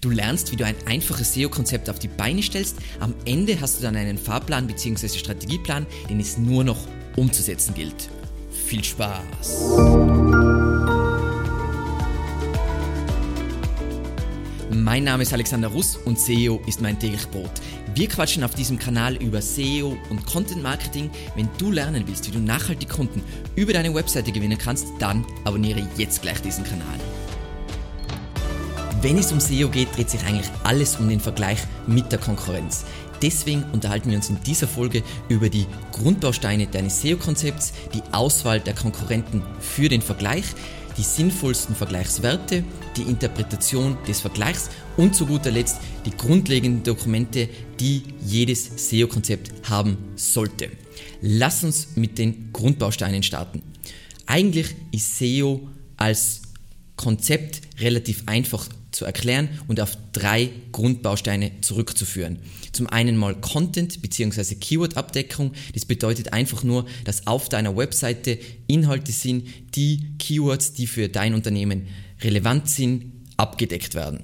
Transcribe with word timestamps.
Du 0.00 0.10
lernst, 0.10 0.52
wie 0.52 0.56
du 0.56 0.64
ein 0.64 0.76
einfaches 0.86 1.34
SEO-Konzept 1.34 1.90
auf 1.90 1.98
die 1.98 2.06
Beine 2.06 2.40
stellst. 2.40 2.76
Am 3.00 3.14
Ende 3.24 3.60
hast 3.60 3.78
du 3.78 3.82
dann 3.82 3.96
einen 3.96 4.16
Fahrplan 4.16 4.68
bzw. 4.68 5.08
Strategieplan, 5.08 5.86
den 6.08 6.20
es 6.20 6.38
nur 6.38 6.62
noch 6.62 6.78
umzusetzen 7.16 7.74
gilt. 7.74 8.08
Viel 8.66 8.84
Spaß! 8.84 9.74
Mein 14.70 15.02
Name 15.02 15.24
ist 15.24 15.32
Alexander 15.32 15.68
Russ 15.68 15.96
und 15.96 16.18
SEO 16.18 16.60
ist 16.66 16.80
mein 16.80 16.98
täglich 17.00 17.26
Brot. 17.28 17.50
Wir 17.94 18.08
quatschen 18.08 18.44
auf 18.44 18.54
diesem 18.54 18.78
Kanal 18.78 19.16
über 19.16 19.42
SEO 19.42 19.96
und 20.10 20.24
Content 20.26 20.62
Marketing. 20.62 21.10
Wenn 21.34 21.48
du 21.58 21.72
lernen 21.72 22.04
willst, 22.06 22.28
wie 22.28 22.32
du 22.32 22.38
nachhaltig 22.38 22.88
Kunden 22.88 23.20
über 23.56 23.72
deine 23.72 23.92
Webseite 23.92 24.30
gewinnen 24.30 24.58
kannst, 24.58 24.86
dann 25.00 25.26
abonniere 25.44 25.84
jetzt 25.96 26.22
gleich 26.22 26.40
diesen 26.40 26.62
Kanal. 26.62 27.00
Wenn 29.00 29.16
es 29.16 29.30
um 29.30 29.38
SEO 29.38 29.68
geht, 29.68 29.96
dreht 29.96 30.10
sich 30.10 30.24
eigentlich 30.24 30.50
alles 30.64 30.96
um 30.96 31.08
den 31.08 31.20
Vergleich 31.20 31.60
mit 31.86 32.10
der 32.10 32.18
Konkurrenz. 32.18 32.84
Deswegen 33.22 33.62
unterhalten 33.72 34.10
wir 34.10 34.16
uns 34.16 34.28
in 34.28 34.42
dieser 34.42 34.66
Folge 34.66 35.04
über 35.28 35.48
die 35.48 35.66
Grundbausteine 35.92 36.66
deines 36.66 37.00
SEO-Konzepts, 37.02 37.72
die 37.94 38.02
Auswahl 38.10 38.58
der 38.58 38.74
Konkurrenten 38.74 39.44
für 39.60 39.88
den 39.88 40.02
Vergleich, 40.02 40.44
die 40.96 41.02
sinnvollsten 41.02 41.76
Vergleichswerte, 41.76 42.64
die 42.96 43.02
Interpretation 43.02 43.96
des 44.08 44.20
Vergleichs 44.20 44.68
und 44.96 45.14
zu 45.14 45.26
guter 45.26 45.52
Letzt 45.52 45.78
die 46.04 46.10
grundlegenden 46.10 46.82
Dokumente, 46.82 47.48
die 47.78 48.02
jedes 48.26 48.90
SEO-Konzept 48.90 49.70
haben 49.70 49.96
sollte. 50.16 50.70
Lass 51.22 51.62
uns 51.62 51.94
mit 51.94 52.18
den 52.18 52.52
Grundbausteinen 52.52 53.22
starten. 53.22 53.62
Eigentlich 54.26 54.74
ist 54.90 55.18
SEO 55.18 55.68
als 55.96 56.42
Konzept 56.96 57.62
relativ 57.80 58.24
einfach 58.26 58.66
zu 58.98 59.04
erklären 59.04 59.48
und 59.68 59.80
auf 59.80 59.96
drei 60.12 60.50
Grundbausteine 60.72 61.52
zurückzuführen. 61.60 62.40
Zum 62.72 62.88
einen 62.88 63.16
mal 63.16 63.36
Content 63.36 64.02
bzw. 64.02 64.56
Keyword-Abdeckung. 64.56 65.52
Das 65.72 65.84
bedeutet 65.84 66.32
einfach 66.32 66.64
nur, 66.64 66.84
dass 67.04 67.28
auf 67.28 67.48
deiner 67.48 67.76
Webseite 67.76 68.38
Inhalte 68.66 69.12
sind, 69.12 69.46
die 69.76 70.16
Keywords, 70.18 70.72
die 70.72 70.88
für 70.88 71.08
dein 71.08 71.34
Unternehmen 71.34 71.86
relevant 72.22 72.68
sind, 72.68 73.12
abgedeckt 73.36 73.94
werden. 73.94 74.20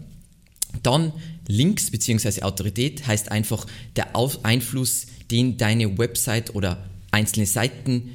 Dann 0.82 1.12
Links 1.46 1.92
bzw. 1.92 2.42
Autorität 2.42 3.06
heißt 3.06 3.30
einfach 3.30 3.66
der 3.94 4.16
Einfluss, 4.42 5.06
den 5.30 5.56
deine 5.56 5.98
Website 5.98 6.52
oder 6.56 6.84
einzelne 7.12 7.46
Seiten 7.46 8.10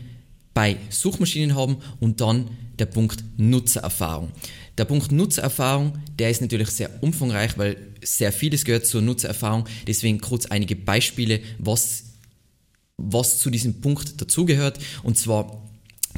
bei 0.53 0.75
Suchmaschinen 0.89 1.55
haben 1.55 1.77
und 2.01 2.19
dann 2.19 2.49
der 2.79 2.87
Punkt 2.87 3.23
Nutzererfahrung. 3.37 4.31
Der 4.79 4.85
Punkt 4.85 5.11
Nutzererfahrung, 5.11 5.99
der 6.17 6.29
ist 6.29 6.39
natürlich 6.39 6.69
sehr 6.69 7.03
umfangreich, 7.03 7.57
weil 7.57 7.75
sehr 8.01 8.31
vieles 8.31 8.63
gehört 8.63 8.85
zur 8.85 9.01
Nutzererfahrung. 9.01 9.65
Deswegen 9.85 10.21
kurz 10.21 10.45
einige 10.45 10.77
Beispiele, 10.77 11.41
was, 11.57 12.05
was 12.95 13.39
zu 13.39 13.49
diesem 13.49 13.81
Punkt 13.81 14.21
dazugehört. 14.21 14.79
Und 15.03 15.17
zwar 15.17 15.68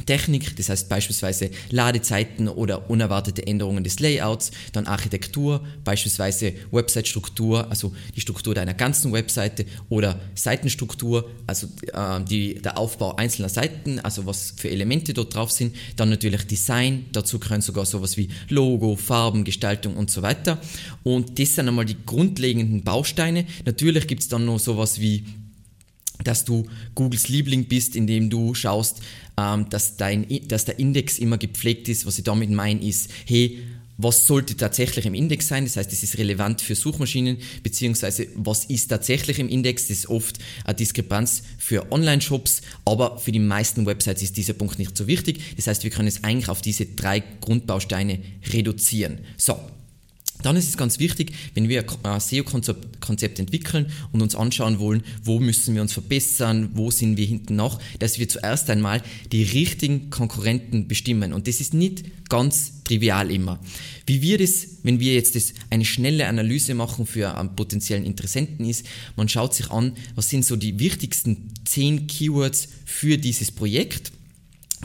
Technik, 0.06 0.56
das 0.56 0.68
heißt 0.68 0.88
beispielsweise 0.88 1.50
Ladezeiten 1.70 2.48
oder 2.48 2.90
unerwartete 2.90 3.46
Änderungen 3.46 3.84
des 3.84 4.00
Layouts, 4.00 4.50
dann 4.72 4.86
Architektur, 4.86 5.64
beispielsweise 5.84 6.54
Website-Struktur, 6.70 7.70
also 7.70 7.92
die 8.16 8.20
Struktur 8.20 8.54
deiner 8.54 8.74
ganzen 8.74 9.12
Webseite 9.12 9.66
oder 9.90 10.18
Seitenstruktur, 10.34 11.30
also 11.46 11.68
äh, 11.92 12.20
die, 12.24 12.54
der 12.54 12.78
Aufbau 12.78 13.16
einzelner 13.16 13.48
Seiten, 13.48 14.00
also 14.00 14.26
was 14.26 14.54
für 14.56 14.70
Elemente 14.70 15.14
dort 15.14 15.34
drauf 15.34 15.50
sind, 15.50 15.76
dann 15.96 16.08
natürlich 16.10 16.46
Design, 16.46 17.06
dazu 17.12 17.38
gehören 17.38 17.60
sogar 17.60 17.86
sowas 17.86 18.16
wie 18.16 18.28
Logo, 18.48 18.96
Farben, 18.96 19.44
Gestaltung 19.44 19.96
und 19.96 20.10
so 20.10 20.22
weiter. 20.22 20.58
Und 21.02 21.38
das 21.38 21.54
sind 21.54 21.68
einmal 21.68 21.84
die 21.84 21.96
grundlegenden 22.04 22.82
Bausteine. 22.82 23.46
Natürlich 23.64 24.06
gibt 24.06 24.22
es 24.22 24.28
dann 24.28 24.46
noch 24.46 24.58
sowas 24.58 25.00
wie 25.00 25.24
dass 26.24 26.44
du 26.44 26.66
Googles 26.94 27.28
Liebling 27.28 27.66
bist, 27.66 27.96
indem 27.96 28.30
du 28.30 28.54
schaust, 28.54 29.00
ähm, 29.36 29.68
dass, 29.70 29.96
dein, 29.96 30.26
dass 30.48 30.64
der 30.64 30.78
Index 30.78 31.18
immer 31.18 31.38
gepflegt 31.38 31.88
ist. 31.88 32.06
Was 32.06 32.18
ich 32.18 32.24
damit 32.24 32.50
meine, 32.50 32.82
ist, 32.82 33.10
hey, 33.26 33.62
was 33.98 34.26
sollte 34.26 34.56
tatsächlich 34.56 35.06
im 35.06 35.14
Index 35.14 35.48
sein? 35.48 35.64
Das 35.64 35.76
heißt, 35.76 35.92
es 35.92 36.02
ist 36.02 36.18
relevant 36.18 36.60
für 36.60 36.74
Suchmaschinen, 36.74 37.38
beziehungsweise 37.62 38.26
was 38.34 38.64
ist 38.64 38.88
tatsächlich 38.88 39.38
im 39.38 39.48
Index? 39.48 39.88
Das 39.88 39.98
ist 39.98 40.08
oft 40.08 40.38
eine 40.64 40.74
Diskrepanz 40.74 41.42
für 41.58 41.90
Online-Shops, 41.92 42.62
aber 42.84 43.18
für 43.18 43.32
die 43.32 43.38
meisten 43.38 43.86
Websites 43.86 44.22
ist 44.22 44.36
dieser 44.36 44.54
Punkt 44.54 44.78
nicht 44.78 44.96
so 44.96 45.06
wichtig. 45.06 45.56
Das 45.56 45.66
heißt, 45.66 45.84
wir 45.84 45.90
können 45.90 46.08
es 46.08 46.24
eigentlich 46.24 46.48
auf 46.48 46.62
diese 46.62 46.86
drei 46.86 47.22
Grundbausteine 47.40 48.18
reduzieren. 48.52 49.18
So, 49.36 49.58
dann 50.42 50.56
ist 50.56 50.68
es 50.68 50.76
ganz 50.76 50.98
wichtig, 50.98 51.32
wenn 51.54 51.68
wir 51.68 51.84
ein 52.02 52.20
SEO-Konzept 52.20 53.38
entwickeln 53.38 53.86
und 54.12 54.22
uns 54.22 54.34
anschauen 54.34 54.78
wollen, 54.78 55.02
wo 55.22 55.40
müssen 55.40 55.74
wir 55.74 55.82
uns 55.82 55.92
verbessern, 55.92 56.70
wo 56.74 56.90
sind 56.90 57.16
wir 57.16 57.26
hinten 57.26 57.56
nach, 57.56 57.78
dass 57.98 58.18
wir 58.18 58.28
zuerst 58.28 58.70
einmal 58.70 59.02
die 59.30 59.42
richtigen 59.42 60.10
Konkurrenten 60.10 60.88
bestimmen. 60.88 61.32
Und 61.32 61.48
das 61.48 61.60
ist 61.60 61.74
nicht 61.74 62.04
ganz 62.28 62.82
trivial 62.84 63.30
immer. 63.30 63.60
Wie 64.06 64.22
wir 64.22 64.38
das, 64.38 64.66
wenn 64.82 65.00
wir 65.00 65.14
jetzt 65.14 65.36
das, 65.36 65.54
eine 65.70 65.84
schnelle 65.84 66.26
Analyse 66.26 66.74
machen 66.74 67.06
für 67.06 67.36
einen 67.36 67.54
potenziellen 67.54 68.04
Interessenten 68.04 68.66
ist, 68.66 68.86
man 69.16 69.28
schaut 69.28 69.54
sich 69.54 69.70
an, 69.70 69.92
was 70.14 70.28
sind 70.28 70.44
so 70.44 70.56
die 70.56 70.78
wichtigsten 70.78 71.52
zehn 71.64 72.06
Keywords 72.06 72.68
für 72.84 73.18
dieses 73.18 73.50
Projekt 73.50 74.12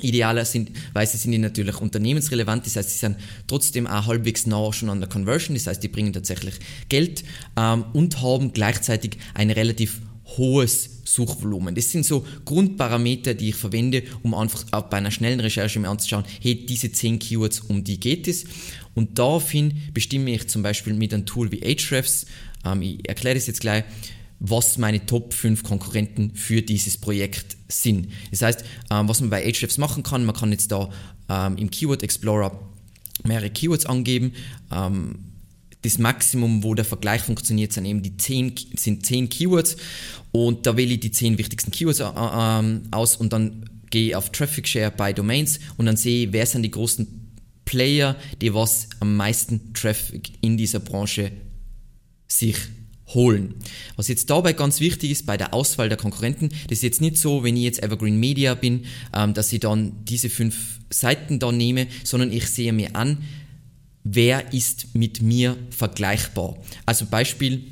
Idealerweise 0.01 1.17
sind 1.17 1.31
die 1.31 1.37
natürlich 1.37 1.81
unternehmensrelevant, 1.81 2.65
das 2.65 2.75
heißt, 2.75 2.89
sie 2.91 2.99
sind 2.99 3.17
trotzdem 3.47 3.87
auch 3.87 4.05
halbwegs 4.05 4.45
nah 4.45 4.71
schon 4.71 4.89
an 4.89 4.99
der 4.99 5.09
Conversion, 5.09 5.55
das 5.55 5.67
heißt, 5.67 5.81
die 5.81 5.87
bringen 5.87 6.13
tatsächlich 6.13 6.55
Geld 6.89 7.23
ähm, 7.57 7.85
und 7.93 8.21
haben 8.21 8.53
gleichzeitig 8.53 9.17
ein 9.33 9.49
relativ 9.49 10.01
hohes 10.37 11.01
Suchvolumen. 11.05 11.73
Das 11.73 11.91
sind 11.91 12.05
so 12.05 12.25
Grundparameter, 12.45 13.33
die 13.33 13.49
ich 13.49 13.55
verwende, 13.55 14.03
um 14.23 14.33
einfach 14.33 14.65
auch 14.71 14.83
bei 14.83 14.97
einer 14.97 15.11
schnellen 15.11 15.39
Recherche 15.39 15.79
mir 15.79 15.89
anzuschauen, 15.89 16.25
hey, 16.41 16.65
diese 16.65 16.91
10 16.91 17.19
Keywords, 17.19 17.61
um 17.61 17.83
die 17.83 17.99
geht 17.99 18.27
es. 18.27 18.45
Und 18.93 19.17
daraufhin 19.17 19.73
bestimme 19.93 20.31
ich 20.31 20.47
zum 20.47 20.63
Beispiel 20.63 20.93
mit 20.93 21.13
einem 21.13 21.25
Tool 21.25 21.51
wie 21.51 21.63
Ahrefs, 21.63 22.25
ähm, 22.65 22.81
ich 22.81 23.07
erkläre 23.07 23.35
das 23.35 23.47
jetzt 23.47 23.61
gleich, 23.61 23.83
was 24.39 24.77
meine 24.77 25.05
Top 25.05 25.33
5 25.33 25.63
Konkurrenten 25.63 26.35
für 26.35 26.61
dieses 26.61 26.97
Projekt 26.97 27.57
sind. 27.67 28.09
Das 28.31 28.41
heißt, 28.41 28.63
ähm, 28.91 29.07
was 29.07 29.21
man 29.21 29.29
bei 29.29 29.43
Ahrefs 29.43 29.77
machen 29.77 30.03
kann, 30.03 30.25
man 30.25 30.35
kann 30.35 30.51
jetzt 30.51 30.71
da 30.71 30.89
ähm, 31.29 31.57
im 31.57 31.71
Keyword 31.71 32.03
Explorer 32.03 32.59
mehrere 33.23 33.49
Keywords 33.49 33.85
angeben. 33.85 34.33
Ähm, 34.71 35.19
das 35.81 35.99
Maximum, 35.99 36.63
wo 36.63 36.73
der 36.73 36.85
Vergleich 36.85 37.21
funktioniert, 37.21 37.71
sind 37.71 37.85
eben 37.85 38.01
die 38.01 38.17
10, 38.17 38.53
sind 38.75 39.05
10 39.05 39.29
Keywords 39.29 39.77
und 40.31 40.65
da 40.65 40.75
wähle 40.75 40.93
ich 40.93 40.99
die 40.99 41.11
10 41.11 41.37
wichtigsten 41.37 41.71
Keywords 41.71 41.99
äh, 41.99 42.05
äh, 42.05 42.81
aus 42.91 43.15
und 43.15 43.33
dann 43.33 43.69
gehe 43.89 44.09
ich 44.09 44.15
auf 44.15 44.31
Traffic 44.31 44.67
Share 44.67 44.91
by 44.91 45.13
Domains 45.13 45.59
und 45.77 45.85
dann 45.85 45.97
sehe 45.97 46.27
ich, 46.27 46.33
wer 46.33 46.45
sind 46.45 46.63
die 46.63 46.71
großen 46.71 47.07
Player, 47.65 48.15
die 48.41 48.53
was 48.53 48.89
am 48.99 49.15
meisten 49.15 49.73
Traffic 49.73 50.31
in 50.41 50.57
dieser 50.57 50.79
Branche 50.79 51.31
sich 52.27 52.57
holen. 53.13 53.55
Was 53.95 54.07
jetzt 54.07 54.29
dabei 54.29 54.53
ganz 54.53 54.79
wichtig 54.79 55.11
ist 55.11 55.25
bei 55.25 55.37
der 55.37 55.53
Auswahl 55.53 55.89
der 55.89 55.97
Konkurrenten, 55.97 56.49
das 56.67 56.79
ist 56.79 56.83
jetzt 56.83 57.01
nicht 57.01 57.17
so, 57.17 57.43
wenn 57.43 57.55
ich 57.55 57.63
jetzt 57.63 57.83
Evergreen 57.83 58.19
Media 58.19 58.53
bin, 58.55 58.85
ähm, 59.13 59.33
dass 59.33 59.51
ich 59.53 59.59
dann 59.59 59.93
diese 60.03 60.29
fünf 60.29 60.79
Seiten 60.89 61.39
da 61.39 61.51
nehme, 61.51 61.87
sondern 62.03 62.31
ich 62.31 62.47
sehe 62.47 62.73
mir 62.73 62.95
an, 62.95 63.23
wer 64.03 64.53
ist 64.53 64.95
mit 64.95 65.21
mir 65.21 65.57
vergleichbar. 65.69 66.57
Also 66.85 67.05
Beispiel, 67.05 67.63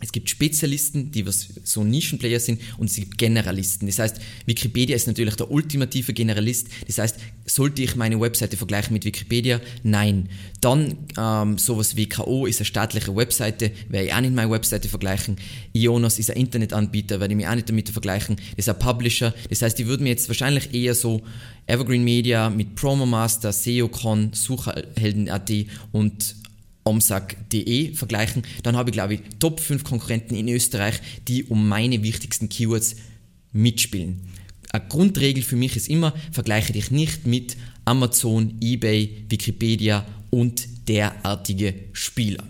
es 0.00 0.12
gibt 0.12 0.30
Spezialisten, 0.30 1.10
die 1.10 1.26
was 1.26 1.48
so 1.62 1.84
Nischenplayer 1.84 2.40
sind 2.40 2.60
und 2.78 2.88
es 2.88 2.96
gibt 2.96 3.18
Generalisten. 3.18 3.86
Das 3.86 3.98
heißt, 3.98 4.16
Wikipedia 4.46 4.96
ist 4.96 5.06
natürlich 5.06 5.36
der 5.36 5.50
ultimative 5.50 6.14
Generalist. 6.14 6.68
Das 6.86 6.98
heißt, 6.98 7.16
sollte 7.44 7.82
ich 7.82 7.96
meine 7.96 8.18
Webseite 8.18 8.56
vergleichen 8.56 8.94
mit 8.94 9.04
Wikipedia? 9.04 9.60
Nein. 9.82 10.30
Dann 10.62 10.96
ähm, 11.18 11.58
sowas 11.58 11.96
wie 11.96 12.08
K.O. 12.08 12.46
ist 12.46 12.60
eine 12.60 12.64
staatliche 12.64 13.14
Webseite, 13.14 13.72
werde 13.88 14.06
ich 14.06 14.14
auch 14.14 14.20
nicht 14.20 14.34
meine 14.34 14.50
Webseite 14.50 14.88
vergleichen. 14.88 15.36
Ionos 15.74 16.18
ist 16.18 16.30
ein 16.30 16.36
Internetanbieter, 16.36 17.20
werde 17.20 17.34
ich 17.34 17.36
mich 17.36 17.46
auch 17.46 17.54
nicht 17.54 17.68
damit 17.68 17.90
vergleichen. 17.90 18.36
Das 18.56 18.66
ist 18.66 18.68
ein 18.70 18.78
Publisher. 18.78 19.34
Das 19.50 19.60
heißt, 19.60 19.78
die 19.78 19.86
würden 19.86 20.04
mir 20.04 20.10
jetzt 20.10 20.28
wahrscheinlich 20.28 20.72
eher 20.72 20.94
so 20.94 21.22
Evergreen 21.66 22.04
Media 22.04 22.48
mit 22.48 22.74
Promomaster, 22.74 23.52
SEOcon, 23.52 24.32
Suchhelden.at 24.32 25.50
und 25.92 26.36
omsack.de 26.84 27.94
vergleichen, 27.94 28.42
dann 28.62 28.76
habe 28.76 28.90
ich, 28.90 28.94
glaube 28.94 29.14
ich, 29.14 29.20
Top 29.38 29.60
5 29.60 29.84
Konkurrenten 29.84 30.34
in 30.34 30.48
Österreich, 30.48 31.00
die 31.28 31.44
um 31.44 31.68
meine 31.68 32.02
wichtigsten 32.02 32.48
Keywords 32.48 32.96
mitspielen. 33.52 34.20
Eine 34.72 34.86
Grundregel 34.88 35.42
für 35.42 35.56
mich 35.56 35.76
ist 35.76 35.88
immer, 35.88 36.14
vergleiche 36.32 36.72
dich 36.72 36.90
nicht 36.90 37.26
mit 37.26 37.56
Amazon, 37.84 38.56
eBay, 38.60 39.24
Wikipedia 39.28 40.06
und 40.30 40.88
derartige 40.88 41.74
Spieler. 41.92 42.44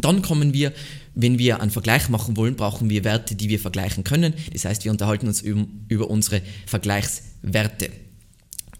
Dann 0.00 0.22
kommen 0.22 0.54
wir, 0.54 0.72
wenn 1.14 1.38
wir 1.38 1.60
einen 1.60 1.70
Vergleich 1.70 2.08
machen 2.08 2.36
wollen, 2.36 2.56
brauchen 2.56 2.88
wir 2.88 3.04
Werte, 3.04 3.34
die 3.34 3.48
wir 3.48 3.58
vergleichen 3.58 4.04
können. 4.04 4.34
Das 4.52 4.64
heißt, 4.64 4.84
wir 4.84 4.90
unterhalten 4.90 5.26
uns 5.26 5.42
über, 5.42 5.66
über 5.88 6.08
unsere 6.08 6.42
Vergleichswerte. 6.66 7.90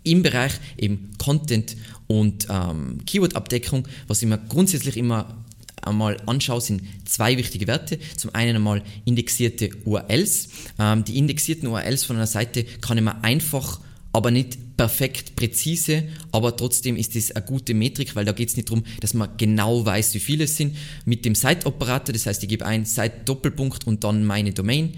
Im 0.05 0.23
Bereich 0.23 0.53
eben 0.77 1.11
Content 1.19 1.77
und 2.07 2.47
ähm, 2.51 2.99
Keyword-Abdeckung, 3.07 3.87
was 4.07 4.23
immer 4.23 4.39
grundsätzlich 4.39 4.97
immer 4.97 5.43
einmal 5.83 6.17
anschaue, 6.27 6.61
sind 6.61 6.83
zwei 7.05 7.37
wichtige 7.37 7.67
Werte. 7.67 7.99
Zum 8.17 8.35
einen 8.35 8.57
einmal 8.57 8.83
indexierte 9.05 9.71
URLs. 9.85 10.49
Ähm, 10.79 11.05
die 11.05 11.19
indexierten 11.19 11.69
URLs 11.69 12.05
von 12.05 12.17
einer 12.17 12.27
Seite 12.27 12.65
kann 12.81 12.99
ich 12.99 13.05
mir 13.05 13.23
einfach 13.23 13.81
aber 14.13 14.31
nicht 14.31 14.77
perfekt 14.77 15.37
präzise, 15.37 16.05
aber 16.33 16.55
trotzdem 16.57 16.97
ist 16.97 17.17
das 17.17 17.31
eine 17.33 17.45
gute 17.47 17.73
Metrik, 17.73 18.15
weil 18.15 18.27
da 18.27 18.33
geht 18.33 18.51
es 18.51 18.57
nicht 18.57 18.69
darum, 18.69 18.85
dass 19.01 19.15
man 19.15 19.31
genau 19.39 19.87
weiß, 19.87 20.15
wie 20.15 20.21
viele 20.21 20.45
es 20.45 20.57
sind. 20.57 20.77
Mit 21.07 21.25
dem 21.25 21.35
Site-Operator, 21.35 22.13
das 22.13 22.27
heißt, 22.27 22.43
ich 22.43 22.49
gebe 22.49 22.67
ein 22.67 22.85
Site-Doppelpunkt 22.85 23.87
und 23.87 24.05
dann 24.05 24.25
meine 24.25 24.53
Domain 24.53 24.93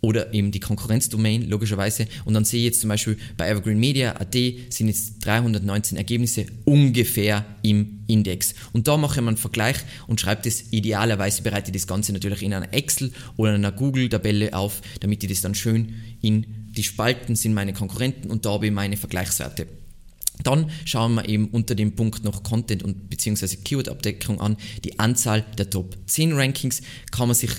oder 0.00 0.32
eben 0.32 0.50
die 0.50 0.60
Konkurrenzdomain, 0.60 1.48
logischerweise. 1.48 2.06
Und 2.24 2.34
dann 2.34 2.44
sehe 2.44 2.60
ich 2.60 2.66
jetzt 2.66 2.80
zum 2.80 2.88
Beispiel 2.88 3.16
bei 3.36 3.48
Evergreen 3.48 3.78
Media 3.78 4.14
AD 4.16 4.66
sind 4.70 4.88
jetzt 4.88 5.24
319 5.24 5.96
Ergebnisse 5.96 6.46
ungefähr 6.64 7.44
im 7.62 8.00
Index. 8.06 8.54
Und 8.72 8.88
da 8.88 8.96
mache 8.96 9.16
ich 9.16 9.20
mal 9.20 9.28
einen 9.28 9.36
Vergleich 9.36 9.76
und 10.06 10.20
schreibe 10.20 10.42
das 10.42 10.72
idealerweise, 10.72 11.42
bereite 11.42 11.72
das 11.72 11.86
Ganze 11.86 12.12
natürlich 12.12 12.42
in 12.42 12.54
einer 12.54 12.72
Excel 12.72 13.12
oder 13.36 13.54
in 13.54 13.64
einer 13.64 13.72
Google-Tabelle 13.72 14.54
auf, 14.54 14.82
damit 15.00 15.22
ich 15.24 15.30
das 15.30 15.40
dann 15.40 15.54
schön 15.54 15.94
in 16.20 16.46
die 16.70 16.84
Spalten 16.84 17.34
sind 17.34 17.54
meine 17.54 17.72
Konkurrenten 17.72 18.30
und 18.30 18.46
da 18.46 18.50
habe 18.52 18.66
ich 18.66 18.72
meine 18.72 18.96
Vergleichswerte. 18.96 19.66
Dann 20.44 20.70
schauen 20.84 21.14
wir 21.14 21.28
eben 21.28 21.48
unter 21.48 21.74
dem 21.74 21.96
Punkt 21.96 22.22
noch 22.22 22.44
Content 22.44 22.84
und 22.84 23.10
beziehungsweise 23.10 23.56
Keyword-Abdeckung 23.58 24.40
an. 24.40 24.56
Die 24.84 24.98
Anzahl 25.00 25.44
der 25.58 25.70
Top 25.70 25.96
10 26.06 26.32
Rankings 26.34 26.82
kann 27.10 27.26
man 27.26 27.34
sich 27.34 27.50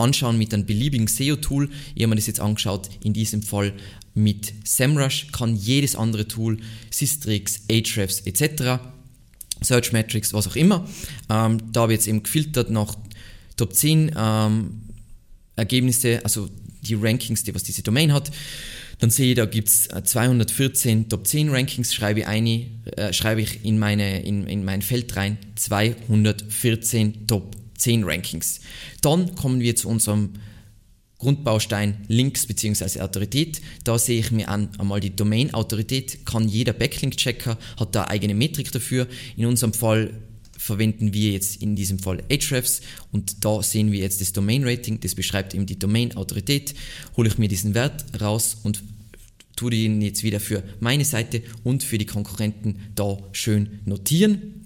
anschauen 0.00 0.38
mit 0.38 0.52
einem 0.52 0.66
beliebigen 0.66 1.06
SEO-Tool. 1.06 1.70
Ich 1.94 2.02
habe 2.02 2.10
mir 2.10 2.16
das 2.16 2.26
jetzt 2.26 2.40
angeschaut, 2.40 2.88
in 3.04 3.12
diesem 3.12 3.42
Fall 3.42 3.72
mit 4.14 4.52
SEMrush, 4.64 5.28
kann 5.32 5.54
jedes 5.56 5.94
andere 5.94 6.26
Tool, 6.26 6.58
Systrix, 6.90 7.62
Ahrefs 7.70 8.20
etc., 8.20 8.80
Searchmetrics, 9.62 10.32
was 10.32 10.48
auch 10.48 10.56
immer. 10.56 10.88
Ähm, 11.28 11.58
da 11.72 11.82
habe 11.82 11.92
ich 11.92 11.98
jetzt 11.98 12.08
eben 12.08 12.22
gefiltert 12.22 12.70
nach 12.70 12.94
Top 13.56 13.74
10 13.74 14.12
ähm, 14.16 14.80
Ergebnisse, 15.56 16.20
also 16.24 16.48
die 16.82 16.94
Rankings, 16.94 17.44
die 17.44 17.54
was 17.54 17.62
diese 17.62 17.82
Domain 17.82 18.12
hat. 18.12 18.30
Dann 19.00 19.10
sehe 19.10 19.30
ich, 19.30 19.36
da 19.36 19.46
gibt 19.46 19.68
es 19.68 19.88
214 19.88 21.08
Top 21.08 21.26
10 21.26 21.50
Rankings, 21.50 21.94
schreibe 21.94 22.20
ich, 22.20 22.26
eine, 22.26 22.66
äh, 22.96 23.12
schreibe 23.12 23.40
ich 23.42 23.64
in, 23.64 23.78
meine, 23.78 24.22
in, 24.22 24.46
in 24.46 24.64
mein 24.64 24.82
Feld 24.82 25.14
rein 25.16 25.38
214 25.56 27.26
Top 27.26 27.56
10 27.80 28.04
Rankings. 28.04 28.60
Dann 29.00 29.34
kommen 29.34 29.60
wir 29.60 29.76
zu 29.76 29.88
unserem 29.88 30.34
Grundbaustein 31.18 31.98
Links 32.08 32.46
bzw. 32.46 33.00
Autorität. 33.00 33.60
Da 33.84 33.98
sehe 33.98 34.20
ich 34.20 34.30
mir 34.30 34.48
an, 34.48 34.70
einmal 34.78 35.00
die 35.00 35.14
Domain-Autorität, 35.14 36.24
kann 36.24 36.48
jeder 36.48 36.72
Backlink-Checker, 36.72 37.58
hat 37.78 37.94
da 37.94 38.06
eigene 38.06 38.34
Metrik 38.34 38.72
dafür. 38.72 39.06
In 39.36 39.46
unserem 39.46 39.74
Fall 39.74 40.14
verwenden 40.56 41.14
wir 41.14 41.32
jetzt 41.32 41.62
in 41.62 41.76
diesem 41.76 41.98
Fall 41.98 42.22
Ahrefs 42.30 42.82
und 43.12 43.44
da 43.44 43.62
sehen 43.62 43.92
wir 43.92 44.00
jetzt 44.00 44.20
das 44.20 44.32
Domain 44.32 44.64
Rating, 44.64 45.00
das 45.00 45.14
beschreibt 45.14 45.54
eben 45.54 45.66
die 45.66 45.78
Domain 45.78 46.16
Autorität. 46.16 46.74
Hole 47.16 47.28
ich 47.28 47.38
mir 47.38 47.48
diesen 47.48 47.74
Wert 47.74 48.04
raus 48.20 48.58
und 48.62 48.82
tue 49.56 49.74
ihn 49.74 50.02
jetzt 50.02 50.22
wieder 50.22 50.40
für 50.40 50.62
meine 50.80 51.04
Seite 51.04 51.42
und 51.64 51.82
für 51.82 51.98
die 51.98 52.06
Konkurrenten 52.06 52.76
da 52.94 53.18
schön 53.32 53.80
notieren. 53.84 54.59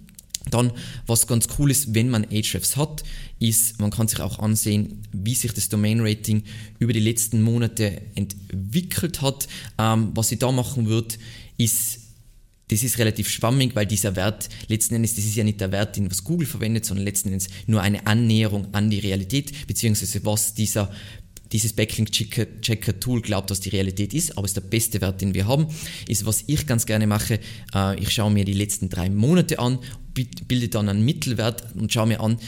Dann, 0.50 0.72
was 1.06 1.26
ganz 1.26 1.48
cool 1.58 1.70
ist, 1.70 1.94
wenn 1.94 2.10
man 2.10 2.24
Ahrefs 2.24 2.76
hat, 2.76 3.02
ist, 3.38 3.80
man 3.80 3.90
kann 3.90 4.08
sich 4.08 4.20
auch 4.20 4.38
ansehen, 4.38 5.02
wie 5.12 5.34
sich 5.34 5.52
das 5.52 5.68
Domain 5.68 6.00
Rating 6.00 6.42
über 6.78 6.92
die 6.92 7.00
letzten 7.00 7.42
Monate 7.42 8.02
entwickelt 8.14 9.22
hat. 9.22 9.48
Ähm, 9.78 10.10
was 10.14 10.28
sie 10.28 10.38
da 10.38 10.52
machen 10.52 10.86
wird, 10.86 11.18
ist 11.56 12.00
das 12.68 12.82
ist 12.82 12.98
relativ 12.98 13.28
schwammig, 13.28 13.76
weil 13.76 13.86
dieser 13.86 14.16
Wert 14.16 14.48
letzten 14.68 14.94
Endes, 14.94 15.14
das 15.14 15.24
ist 15.24 15.36
ja 15.36 15.44
nicht 15.44 15.60
der 15.60 15.70
Wert, 15.70 15.96
den 15.96 16.10
was 16.10 16.24
Google 16.24 16.46
verwendet, 16.46 16.86
sondern 16.86 17.04
letzten 17.04 17.28
Endes 17.28 17.48
nur 17.66 17.82
eine 17.82 18.06
Annäherung 18.06 18.72
an 18.72 18.88
die 18.90 19.00
Realität, 19.00 19.66
beziehungsweise 19.66 20.24
was 20.24 20.54
dieser 20.54 20.90
dieses 21.52 21.72
Backlink-Checker-Tool 21.72 23.20
glaubt, 23.22 23.50
was 23.50 23.60
die 23.60 23.68
Realität 23.68 24.14
ist, 24.14 24.36
aber 24.36 24.44
es 24.44 24.50
ist 24.50 24.56
der 24.56 24.62
beste 24.62 25.00
Wert, 25.00 25.20
den 25.20 25.34
wir 25.34 25.46
haben, 25.46 25.66
ist, 26.08 26.26
was 26.26 26.44
ich 26.46 26.66
ganz 26.66 26.86
gerne 26.86 27.06
mache, 27.06 27.38
äh, 27.74 28.00
ich 28.00 28.10
schaue 28.10 28.30
mir 28.30 28.44
die 28.44 28.54
letzten 28.54 28.88
drei 28.88 29.10
Monate 29.10 29.58
an, 29.58 29.78
bilde 30.14 30.68
dann 30.68 30.88
einen 30.88 31.04
Mittelwert 31.04 31.64
und 31.74 31.92
schaue 31.92 32.06
mir 32.06 32.20
an, 32.20 32.38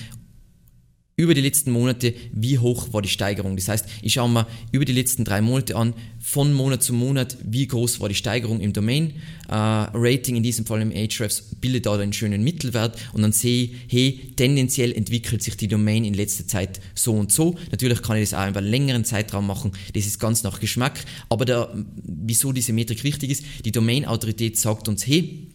über 1.18 1.32
die 1.32 1.40
letzten 1.40 1.70
Monate, 1.70 2.12
wie 2.32 2.58
hoch 2.58 2.92
war 2.92 3.00
die 3.00 3.08
Steigerung. 3.08 3.56
Das 3.56 3.68
heißt, 3.68 3.86
ich 4.02 4.12
schaue 4.12 4.28
mir 4.28 4.46
über 4.70 4.84
die 4.84 4.92
letzten 4.92 5.24
drei 5.24 5.40
Monate 5.40 5.74
an, 5.74 5.94
von 6.20 6.52
Monat 6.52 6.82
zu 6.82 6.92
Monat, 6.92 7.38
wie 7.42 7.66
groß 7.66 8.00
war 8.00 8.10
die 8.10 8.14
Steigerung 8.14 8.60
im 8.60 8.74
Domain-Rating, 8.74 10.34
äh, 10.34 10.36
in 10.36 10.42
diesem 10.42 10.66
Fall 10.66 10.82
im 10.82 10.92
Ahrefs, 10.92 11.42
bilde 11.58 11.80
da 11.80 11.94
einen 11.94 12.12
schönen 12.12 12.44
Mittelwert 12.44 12.98
und 13.14 13.22
dann 13.22 13.32
sehe 13.32 13.64
ich, 13.64 13.72
hey, 13.88 14.32
tendenziell 14.36 14.92
entwickelt 14.92 15.42
sich 15.42 15.56
die 15.56 15.68
Domain 15.68 16.04
in 16.04 16.12
letzter 16.12 16.46
Zeit 16.46 16.80
so 16.94 17.14
und 17.14 17.32
so. 17.32 17.56
Natürlich 17.70 18.02
kann 18.02 18.18
ich 18.18 18.28
das 18.28 18.38
auch 18.38 18.48
über 18.50 18.58
einen 18.58 18.68
längeren 18.68 19.04
Zeitraum 19.06 19.46
machen, 19.46 19.72
das 19.94 20.04
ist 20.04 20.20
ganz 20.20 20.42
nach 20.42 20.60
Geschmack, 20.60 21.02
aber 21.30 21.46
der, 21.46 21.72
wieso 22.04 22.52
diese 22.52 22.74
Metrik 22.74 23.04
wichtig 23.04 23.30
ist, 23.30 23.44
die 23.64 23.72
Domain-Autorität 23.72 24.58
sagt 24.58 24.86
uns, 24.86 25.06
hey, 25.06 25.48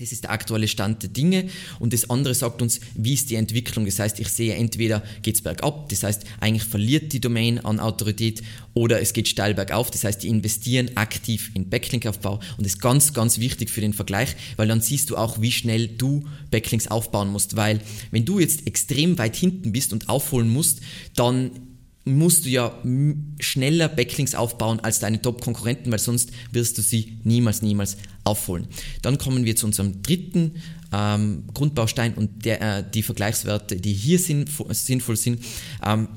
das 0.00 0.12
ist 0.12 0.24
der 0.24 0.30
aktuelle 0.30 0.66
Stand 0.66 1.02
der 1.02 1.10
Dinge. 1.10 1.48
Und 1.78 1.92
das 1.92 2.08
andere 2.08 2.34
sagt 2.34 2.62
uns, 2.62 2.80
wie 2.94 3.14
ist 3.14 3.30
die 3.30 3.34
Entwicklung. 3.34 3.84
Das 3.84 3.98
heißt, 3.98 4.18
ich 4.18 4.28
sehe 4.28 4.54
entweder 4.54 5.02
geht 5.22 5.34
es 5.36 5.42
bergab, 5.42 5.88
das 5.90 6.02
heißt, 6.02 6.24
eigentlich 6.40 6.64
verliert 6.64 7.12
die 7.12 7.20
Domain 7.20 7.58
an 7.64 7.80
Autorität 7.80 8.42
oder 8.72 9.00
es 9.00 9.12
geht 9.12 9.28
steil 9.28 9.54
bergauf. 9.54 9.90
Das 9.90 10.04
heißt, 10.04 10.22
die 10.22 10.28
investieren 10.28 10.90
aktiv 10.96 11.50
in 11.54 11.68
Backlinkaufbau. 11.68 12.40
Und 12.56 12.64
das 12.64 12.74
ist 12.74 12.80
ganz, 12.80 13.12
ganz 13.12 13.38
wichtig 13.38 13.70
für 13.70 13.80
den 13.80 13.92
Vergleich, 13.92 14.36
weil 14.56 14.68
dann 14.68 14.80
siehst 14.80 15.10
du 15.10 15.16
auch, 15.16 15.40
wie 15.40 15.52
schnell 15.52 15.88
du 15.88 16.24
Backlinks 16.50 16.86
aufbauen 16.86 17.28
musst. 17.28 17.56
Weil 17.56 17.80
wenn 18.10 18.24
du 18.24 18.38
jetzt 18.38 18.66
extrem 18.66 19.18
weit 19.18 19.36
hinten 19.36 19.72
bist 19.72 19.92
und 19.92 20.08
aufholen 20.08 20.48
musst, 20.48 20.80
dann 21.14 21.50
musst 22.16 22.44
du 22.44 22.48
ja 22.48 22.74
schneller 23.38 23.88
Backlinks 23.88 24.34
aufbauen 24.34 24.80
als 24.80 24.98
deine 24.98 25.20
Top-Konkurrenten, 25.20 25.90
weil 25.90 25.98
sonst 25.98 26.30
wirst 26.52 26.78
du 26.78 26.82
sie 26.82 27.18
niemals, 27.24 27.62
niemals 27.62 27.96
aufholen. 28.24 28.66
Dann 29.02 29.18
kommen 29.18 29.44
wir 29.44 29.56
zu 29.56 29.66
unserem 29.66 30.02
dritten 30.02 30.52
ähm, 30.92 31.44
Grundbaustein 31.54 32.14
und 32.14 32.44
der, 32.44 32.78
äh, 32.78 32.84
die 32.88 33.02
Vergleichswerte, 33.02 33.76
die 33.76 33.92
hier 33.92 34.18
sinnvoll, 34.18 35.16
sind. 35.16 35.42
Ähm, 35.84 36.08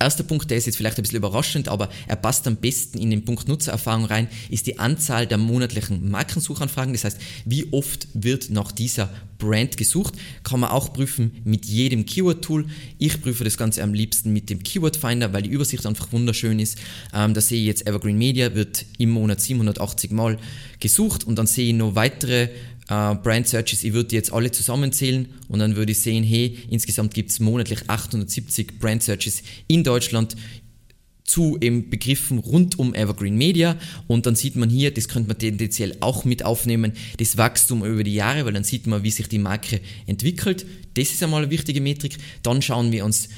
Erster 0.00 0.24
Punkt, 0.24 0.50
der 0.50 0.56
ist 0.56 0.64
jetzt 0.64 0.76
vielleicht 0.76 0.96
ein 0.96 1.02
bisschen 1.02 1.18
überraschend, 1.18 1.68
aber 1.68 1.90
er 2.08 2.16
passt 2.16 2.46
am 2.46 2.56
besten 2.56 2.98
in 2.98 3.10
den 3.10 3.22
Punkt 3.22 3.48
Nutzererfahrung 3.48 4.06
rein, 4.06 4.28
ist 4.48 4.66
die 4.66 4.78
Anzahl 4.78 5.26
der 5.26 5.36
monatlichen 5.36 6.10
Markensuchanfragen. 6.10 6.94
Das 6.94 7.04
heißt, 7.04 7.18
wie 7.44 7.70
oft 7.70 8.08
wird 8.14 8.48
nach 8.48 8.72
dieser 8.72 9.10
Brand 9.36 9.76
gesucht, 9.76 10.14
kann 10.42 10.60
man 10.60 10.70
auch 10.70 10.94
prüfen 10.94 11.32
mit 11.44 11.66
jedem 11.66 12.06
Keyword-Tool. 12.06 12.64
Ich 12.96 13.20
prüfe 13.20 13.44
das 13.44 13.58
Ganze 13.58 13.82
am 13.82 13.92
liebsten 13.92 14.32
mit 14.32 14.48
dem 14.48 14.62
Keyword 14.62 14.96
Finder, 14.96 15.34
weil 15.34 15.42
die 15.42 15.50
Übersicht 15.50 15.84
einfach 15.84 16.10
wunderschön 16.12 16.58
ist. 16.60 16.78
Ähm, 17.12 17.34
da 17.34 17.42
sehe 17.42 17.60
ich 17.60 17.66
jetzt 17.66 17.86
Evergreen 17.86 18.16
Media 18.16 18.54
wird 18.54 18.86
im 18.96 19.10
Monat 19.10 19.42
780 19.42 20.12
Mal 20.12 20.38
gesucht 20.78 21.24
und 21.24 21.36
dann 21.36 21.46
sehe 21.46 21.68
ich 21.68 21.74
noch 21.74 21.94
weitere 21.94 22.48
äh, 22.90 23.14
Brand 23.14 23.46
Searches, 23.48 23.84
ich 23.84 23.92
würde 23.92 24.08
die 24.08 24.16
jetzt 24.16 24.32
alle 24.32 24.50
zusammenzählen 24.50 25.28
und 25.48 25.60
dann 25.60 25.76
würde 25.76 25.92
ich 25.92 26.00
sehen, 26.00 26.24
hey, 26.24 26.58
insgesamt 26.68 27.14
gibt 27.14 27.30
es 27.30 27.40
monatlich 27.40 27.88
870 27.88 28.78
Brand 28.78 29.02
Searches 29.02 29.42
in 29.68 29.84
Deutschland 29.84 30.36
zu 31.24 31.56
eben 31.60 31.88
Begriffen 31.88 32.38
rund 32.38 32.78
um 32.80 32.92
Evergreen 32.92 33.36
Media 33.36 33.76
und 34.08 34.26
dann 34.26 34.34
sieht 34.34 34.56
man 34.56 34.68
hier, 34.68 34.92
das 34.92 35.06
könnte 35.06 35.28
man 35.28 35.38
tendenziell 35.38 35.96
auch 36.00 36.24
mit 36.24 36.44
aufnehmen, 36.44 36.92
das 37.18 37.36
Wachstum 37.36 37.84
über 37.84 38.02
die 38.02 38.14
Jahre, 38.14 38.44
weil 38.44 38.52
dann 38.52 38.64
sieht 38.64 38.88
man, 38.88 39.04
wie 39.04 39.12
sich 39.12 39.28
die 39.28 39.38
Marke 39.38 39.80
entwickelt. 40.06 40.66
Das 40.94 41.12
ist 41.12 41.22
einmal 41.22 41.42
eine 41.42 41.50
wichtige 41.52 41.80
Metrik. 41.80 42.18
Dann 42.42 42.60
schauen 42.60 42.90
wir 42.90 43.04
uns, 43.04 43.28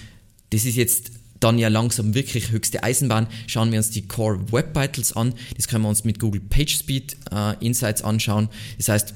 das 0.51 0.65
ist 0.65 0.77
jetzt 0.77 1.13
dann 1.41 1.59
ja 1.59 1.69
langsam 1.69 2.15
wirklich 2.15 2.51
höchste 2.53 2.83
Eisenbahn, 2.83 3.27
schauen 3.47 3.71
wir 3.73 3.79
uns 3.79 3.91
die 3.91 4.07
Core 4.09 4.53
Web 4.53 4.75
Vitals 4.75 5.13
an. 5.13 5.35
Das 5.57 5.69
können 5.69 5.85
wir 5.85 5.89
uns 5.91 6.05
mit 6.05 6.19
Google 6.19 6.41
PageSpeed 6.41 7.17
äh, 7.31 7.65
Insights 7.65 8.01
anschauen. 8.01 8.49
Das 8.79 8.89
heißt, 8.89 9.15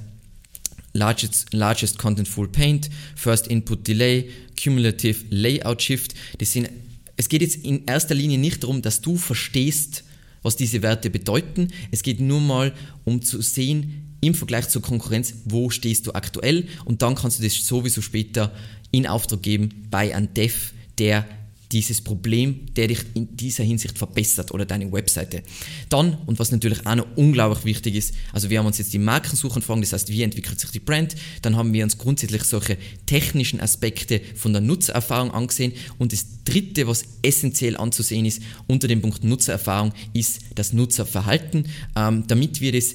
largest, 0.97 1.53
largest 1.53 1.99
Contentful 1.99 2.49
Paint, 2.49 2.91
First 3.15 3.47
Input 3.47 3.87
Delay, 3.87 4.31
Cumulative 4.61 5.25
Layout 5.31 5.83
Shift. 5.83 6.15
Das 6.38 6.53
sind, 6.53 6.71
es 7.17 7.29
geht 7.29 7.43
jetzt 7.43 7.65
in 7.65 7.85
erster 7.87 8.15
Linie 8.15 8.38
nicht 8.38 8.62
darum, 8.62 8.83
dass 8.83 9.00
du 9.00 9.17
verstehst, 9.17 10.05
was 10.43 10.57
diese 10.57 10.83
Werte 10.83 11.11
bedeuten. 11.11 11.69
Es 11.91 12.03
geht 12.03 12.21
nur 12.21 12.41
mal 12.41 12.73
um 13.05 13.23
zu 13.23 13.43
sehen, 13.43 14.17
im 14.21 14.35
Vergleich 14.35 14.69
zur 14.69 14.83
Konkurrenz, 14.83 15.35
wo 15.45 15.71
stehst 15.71 16.07
du 16.07 16.12
aktuell 16.12 16.67
und 16.85 17.03
dann 17.03 17.15
kannst 17.15 17.38
du 17.38 17.43
das 17.43 17.55
sowieso 17.55 18.00
später 18.00 18.53
in 18.91 19.07
Auftrag 19.07 19.43
geben 19.43 19.87
bei 19.91 20.15
einem 20.15 20.33
Dev, 20.35 20.73
der 20.99 21.26
dieses 21.73 22.01
Problem, 22.01 22.67
der 22.75 22.89
dich 22.89 23.01
in 23.15 23.37
dieser 23.37 23.65
Hinsicht 23.65 23.99
verbessert 23.99 24.53
oder 24.53 24.65
deine 24.65 24.91
Webseite. 24.93 25.43
Dann, 25.89 26.19
und 26.27 26.39
was 26.39 26.53
natürlich 26.53 26.87
auch 26.87 26.95
noch 26.95 27.07
unglaublich 27.17 27.65
wichtig 27.65 27.95
ist, 27.97 28.15
also 28.33 28.51
wir 28.51 28.59
haben 28.59 28.67
uns 28.67 28.79
jetzt 28.79 28.93
die 28.93 28.99
Markensuchanfragen, 28.99 29.83
das 29.83 29.93
heißt, 29.93 30.09
wie 30.09 30.23
entwickelt 30.23 30.61
sich 30.61 30.71
die 30.71 30.81
Brand, 30.81 31.17
dann 31.43 31.57
haben 31.57 31.73
wir 31.73 31.85
uns 31.85 31.99
grundsätzlich 31.99 32.45
solche 32.45 32.77
technischen 33.07 33.61
Aspekte 33.61 34.21
von 34.35 34.53
der 34.53 34.63
Nutzererfahrung 34.63 35.31
angesehen 35.33 35.73
und 35.99 36.13
das 36.13 36.45
dritte, 36.45 36.87
was 36.87 37.05
essentiell 37.23 37.77
anzusehen 37.77 38.27
ist 38.27 38.43
unter 38.67 38.89
dem 38.89 39.03
Punkt 39.03 39.25
Nutzererfahrung, 39.25 39.93
ist 40.13 40.41
das 40.55 40.73
Nutzerverhalten, 40.73 41.67
ähm, 41.97 42.25
damit 42.27 42.61
wir 42.61 42.73
das 42.73 42.95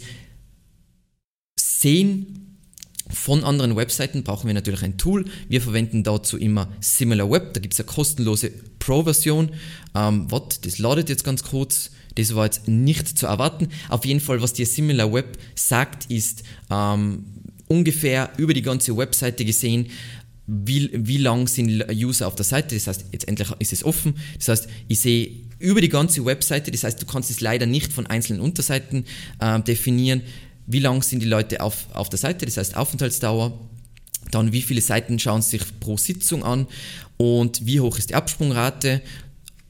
sehen, 1.57 2.50
von 3.13 3.43
anderen 3.43 3.75
Webseiten 3.75 4.23
brauchen 4.23 4.47
wir 4.47 4.53
natürlich 4.53 4.83
ein 4.83 4.97
Tool. 4.97 5.25
Wir 5.49 5.61
verwenden 5.61 6.03
dazu 6.03 6.37
immer 6.37 6.69
SimilarWeb. 6.79 7.53
Da 7.53 7.59
gibt 7.59 7.73
es 7.73 7.79
eine 7.79 7.87
kostenlose 7.87 8.51
Pro-Version. 8.79 9.51
Ähm, 9.95 10.31
what? 10.31 10.65
Das 10.65 10.79
ladet 10.79 11.09
jetzt 11.09 11.23
ganz 11.23 11.43
kurz. 11.43 11.91
Das 12.15 12.35
war 12.35 12.45
jetzt 12.45 12.67
nicht 12.67 13.17
zu 13.17 13.27
erwarten. 13.27 13.69
Auf 13.89 14.05
jeden 14.05 14.19
Fall, 14.19 14.41
was 14.41 14.53
dir 14.53 14.65
SimilarWeb 14.65 15.37
sagt, 15.55 16.11
ist 16.11 16.43
ähm, 16.69 17.25
ungefähr 17.67 18.31
über 18.37 18.53
die 18.53 18.61
ganze 18.61 18.95
Webseite 18.97 19.45
gesehen, 19.45 19.87
wie, 20.47 20.89
wie 20.93 21.17
lang 21.17 21.47
sind 21.47 21.85
User 21.91 22.27
auf 22.27 22.35
der 22.35 22.43
Seite. 22.43 22.75
Das 22.75 22.87
heißt, 22.87 23.05
jetzt 23.11 23.27
endlich 23.27 23.49
ist 23.59 23.71
es 23.71 23.83
offen. 23.83 24.15
Das 24.37 24.49
heißt, 24.49 24.69
ich 24.87 24.99
sehe 24.99 25.31
über 25.59 25.79
die 25.79 25.89
ganze 25.89 26.25
Webseite. 26.25 26.71
Das 26.71 26.83
heißt, 26.83 27.01
du 27.01 27.05
kannst 27.05 27.29
es 27.29 27.39
leider 27.39 27.65
nicht 27.65 27.93
von 27.93 28.07
einzelnen 28.07 28.41
Unterseiten 28.41 29.05
äh, 29.39 29.61
definieren 29.61 30.23
wie 30.71 30.79
lang 30.79 31.03
sind 31.03 31.21
die 31.21 31.27
Leute 31.27 31.61
auf, 31.61 31.87
auf 31.93 32.09
der 32.09 32.19
Seite, 32.19 32.45
das 32.45 32.57
heißt 32.57 32.75
Aufenthaltsdauer, 32.75 33.57
dann 34.31 34.51
wie 34.51 34.61
viele 34.61 34.81
Seiten 34.81 35.19
schauen 35.19 35.41
sich 35.41 35.61
pro 35.79 35.97
Sitzung 35.97 36.43
an 36.43 36.67
und 37.17 37.65
wie 37.65 37.79
hoch 37.79 37.97
ist 37.97 38.09
die 38.09 38.15
Absprungrate 38.15 39.01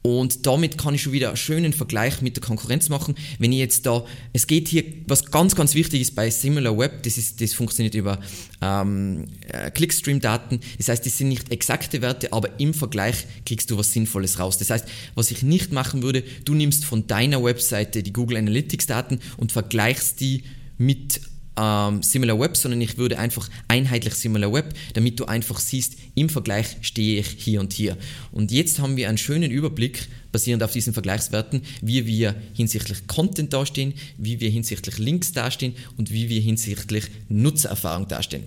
und 0.02 0.46
damit 0.46 0.78
kann 0.78 0.96
ich 0.96 1.02
schon 1.02 1.12
wieder 1.12 1.28
einen 1.28 1.36
schönen 1.36 1.72
Vergleich 1.72 2.22
mit 2.22 2.36
der 2.36 2.42
Konkurrenz 2.42 2.88
machen. 2.88 3.14
Wenn 3.38 3.52
ich 3.52 3.60
jetzt 3.60 3.86
da, 3.86 4.04
es 4.32 4.48
geht 4.48 4.66
hier, 4.66 4.82
was 5.06 5.30
ganz, 5.30 5.54
ganz 5.54 5.76
wichtig 5.76 6.00
ist 6.00 6.16
bei 6.16 6.28
SimilarWeb, 6.28 7.04
das, 7.04 7.18
ist, 7.18 7.40
das 7.40 7.54
funktioniert 7.54 7.94
über 7.94 8.18
ähm, 8.60 9.28
äh, 9.46 9.70
Clickstream-Daten. 9.70 10.58
Das 10.76 10.88
heißt, 10.88 11.06
das 11.06 11.18
sind 11.18 11.28
nicht 11.28 11.52
exakte 11.52 12.02
Werte, 12.02 12.32
aber 12.32 12.58
im 12.58 12.74
Vergleich 12.74 13.26
kriegst 13.46 13.70
du 13.70 13.78
was 13.78 13.92
Sinnvolles 13.92 14.40
raus. 14.40 14.58
Das 14.58 14.70
heißt, 14.70 14.86
was 15.14 15.30
ich 15.30 15.44
nicht 15.44 15.70
machen 15.72 16.02
würde, 16.02 16.24
du 16.44 16.54
nimmst 16.54 16.84
von 16.84 17.06
deiner 17.06 17.42
Webseite 17.44 18.02
die 18.02 18.12
Google 18.12 18.38
Analytics-Daten 18.38 19.20
und 19.36 19.52
vergleichst 19.52 20.20
die 20.20 20.42
mit 20.86 21.20
ähm, 21.56 22.02
SimilarWeb, 22.02 22.56
sondern 22.56 22.80
ich 22.80 22.96
würde 22.98 23.18
einfach 23.18 23.48
einheitlich 23.68 24.14
SimilarWeb, 24.14 24.72
damit 24.94 25.20
du 25.20 25.26
einfach 25.26 25.58
siehst, 25.58 25.96
im 26.14 26.28
Vergleich 26.28 26.76
stehe 26.80 27.20
ich 27.20 27.28
hier 27.28 27.60
und 27.60 27.72
hier. 27.72 27.96
Und 28.30 28.50
jetzt 28.50 28.78
haben 28.78 28.96
wir 28.96 29.08
einen 29.08 29.18
schönen 29.18 29.50
Überblick, 29.50 30.08
basierend 30.32 30.62
auf 30.62 30.72
diesen 30.72 30.94
Vergleichswerten, 30.94 31.62
wie 31.82 32.06
wir 32.06 32.34
hinsichtlich 32.54 33.06
Content 33.06 33.52
dastehen, 33.52 33.94
wie 34.16 34.40
wir 34.40 34.50
hinsichtlich 34.50 34.98
Links 34.98 35.32
dastehen 35.32 35.74
und 35.98 36.10
wie 36.10 36.28
wir 36.28 36.40
hinsichtlich 36.40 37.04
Nutzererfahrung 37.28 38.08
dastehen. 38.08 38.44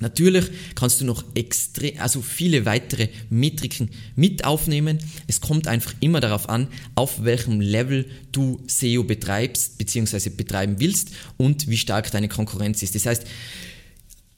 Natürlich 0.00 0.46
kannst 0.74 1.00
du 1.00 1.04
noch 1.04 1.24
extrem, 1.34 1.98
also 1.98 2.22
viele 2.22 2.64
weitere 2.64 3.08
Metriken 3.30 3.90
mit 4.16 4.44
aufnehmen. 4.44 4.98
Es 5.26 5.40
kommt 5.40 5.66
einfach 5.66 5.94
immer 6.00 6.20
darauf 6.20 6.48
an, 6.48 6.68
auf 6.94 7.24
welchem 7.24 7.60
Level 7.60 8.06
du 8.32 8.60
SEO 8.66 9.04
betreibst 9.04 9.78
bzw. 9.78 10.30
betreiben 10.30 10.76
willst 10.78 11.10
und 11.36 11.68
wie 11.68 11.78
stark 11.78 12.10
deine 12.10 12.28
Konkurrenz 12.28 12.82
ist. 12.82 12.94
Das 12.94 13.06
heißt, 13.06 13.24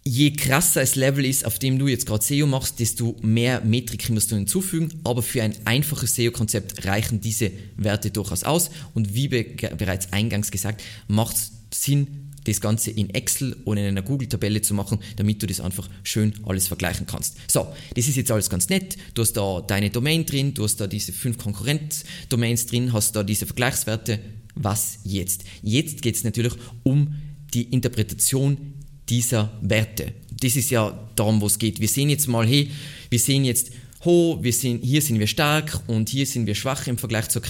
je 0.04 0.32
krasser 0.32 0.80
das 0.80 0.96
Level 0.96 1.24
ist, 1.24 1.44
auf 1.44 1.58
dem 1.58 1.78
du 1.78 1.86
jetzt 1.86 2.06
gerade 2.06 2.24
SEO 2.24 2.46
machst, 2.46 2.80
desto 2.80 3.16
mehr 3.22 3.60
Metriken 3.62 4.14
musst 4.14 4.30
du 4.30 4.36
hinzufügen. 4.36 5.00
Aber 5.04 5.22
für 5.22 5.42
ein 5.42 5.54
einfaches 5.64 6.14
SEO-Konzept 6.14 6.86
reichen 6.86 7.20
diese 7.20 7.50
Werte 7.76 8.10
durchaus 8.10 8.44
aus. 8.44 8.70
Und 8.94 9.14
wie 9.14 9.28
bereits 9.28 10.12
eingangs 10.12 10.50
gesagt, 10.50 10.82
macht 11.08 11.36
es 11.36 11.52
Sinn, 11.72 12.29
das 12.44 12.60
Ganze 12.60 12.90
in 12.90 13.10
Excel 13.10 13.56
oder 13.64 13.80
in 13.80 13.88
einer 13.88 14.02
Google-Tabelle 14.02 14.62
zu 14.62 14.74
machen, 14.74 14.98
damit 15.16 15.42
du 15.42 15.46
das 15.46 15.60
einfach 15.60 15.88
schön 16.02 16.32
alles 16.44 16.68
vergleichen 16.68 17.06
kannst. 17.06 17.36
So, 17.48 17.66
das 17.94 18.08
ist 18.08 18.16
jetzt 18.16 18.30
alles 18.30 18.50
ganz 18.50 18.68
nett. 18.68 18.96
Du 19.14 19.22
hast 19.22 19.34
da 19.34 19.60
deine 19.60 19.90
Domain 19.90 20.24
drin, 20.24 20.54
du 20.54 20.64
hast 20.64 20.76
da 20.76 20.86
diese 20.86 21.12
fünf 21.12 21.38
Konkurrent-Domains 21.38 22.66
drin, 22.66 22.92
hast 22.92 23.14
da 23.16 23.22
diese 23.22 23.46
Vergleichswerte. 23.46 24.20
Was 24.54 24.98
jetzt? 25.04 25.44
Jetzt 25.62 26.02
geht 26.02 26.16
es 26.16 26.24
natürlich 26.24 26.54
um 26.82 27.14
die 27.54 27.64
Interpretation 27.64 28.74
dieser 29.08 29.52
Werte. 29.60 30.12
Das 30.40 30.56
ist 30.56 30.70
ja 30.70 31.08
darum, 31.16 31.40
wo 31.40 31.46
es 31.46 31.58
geht. 31.58 31.80
Wir 31.80 31.88
sehen 31.88 32.10
jetzt 32.10 32.28
mal, 32.28 32.46
hey, 32.46 32.70
wir 33.10 33.18
sehen 33.18 33.44
jetzt, 33.44 33.72
ho, 34.04 34.38
wir 34.40 34.52
sind, 34.52 34.82
hier 34.82 35.02
sind 35.02 35.18
wir 35.18 35.26
stark 35.26 35.80
und 35.86 36.08
hier 36.08 36.26
sind 36.26 36.46
wir 36.46 36.54
schwach 36.54 36.86
im 36.86 36.96
Vergleich 36.96 37.28
zur 37.28 37.42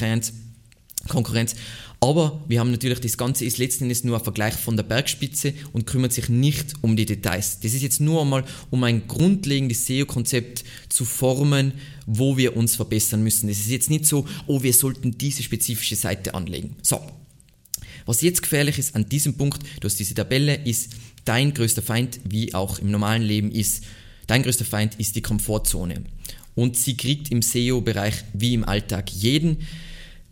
Konkurrenz. 1.09 1.55
Aber 2.03 2.43
wir 2.49 2.61
haben 2.61 2.71
natürlich, 2.71 3.01
das 3.01 3.19
Ganze 3.19 3.45
ist 3.45 3.59
letzten 3.59 3.85
Endes 3.85 4.05
nur 4.05 4.17
ein 4.17 4.25
Vergleich 4.25 4.55
von 4.55 4.75
der 4.75 4.85
Bergspitze 4.85 5.53
und 5.75 5.87
kümmert 5.87 6.15
sich 6.15 6.31
nicht 6.31 6.73
um 6.81 6.97
die 6.97 7.05
Details. 7.05 7.61
Das 7.61 7.75
ist 7.75 7.83
jetzt 7.83 8.01
nur 8.01 8.23
einmal, 8.23 8.45
um 8.71 8.83
ein 8.85 9.07
grundlegendes 9.07 9.85
SEO-Konzept 9.87 10.65
zu 10.89 11.05
formen, 11.05 11.73
wo 12.07 12.39
wir 12.39 12.57
uns 12.57 12.75
verbessern 12.75 13.23
müssen. 13.23 13.49
Das 13.49 13.59
ist 13.59 13.69
jetzt 13.69 13.91
nicht 13.91 14.07
so, 14.07 14.27
oh, 14.47 14.63
wir 14.63 14.73
sollten 14.73 15.19
diese 15.19 15.43
spezifische 15.43 15.95
Seite 15.95 16.35
anlegen. 16.35 16.77
So. 16.81 17.01
Was 18.07 18.23
jetzt 18.23 18.43
gefährlich 18.43 18.79
ist 18.79 18.97
an 18.97 19.07
diesem 19.07 19.35
Punkt, 19.35 19.63
du 19.81 19.85
hast 19.87 19.99
diese 19.99 20.15
Tabelle, 20.15 20.55
ist 20.55 20.95
dein 21.27 21.53
größter 21.53 21.83
Feind, 21.83 22.19
wie 22.25 22.55
auch 22.55 22.79
im 22.79 22.91
normalen 22.91 23.23
Leben 23.23 23.53
ist. 23.53 23.85
Dein 24.27 24.43
größter 24.43 24.65
Feind 24.65 24.95
ist 24.99 25.17
die 25.17 25.23
Komfortzone. 25.23 26.03
Und 26.55 26.79
sie 26.79 26.97
kriegt 26.97 27.31
im 27.31 27.43
SEO-Bereich 27.43 28.25
wie 28.33 28.55
im 28.55 28.65
Alltag 28.65 29.13
jeden 29.13 29.59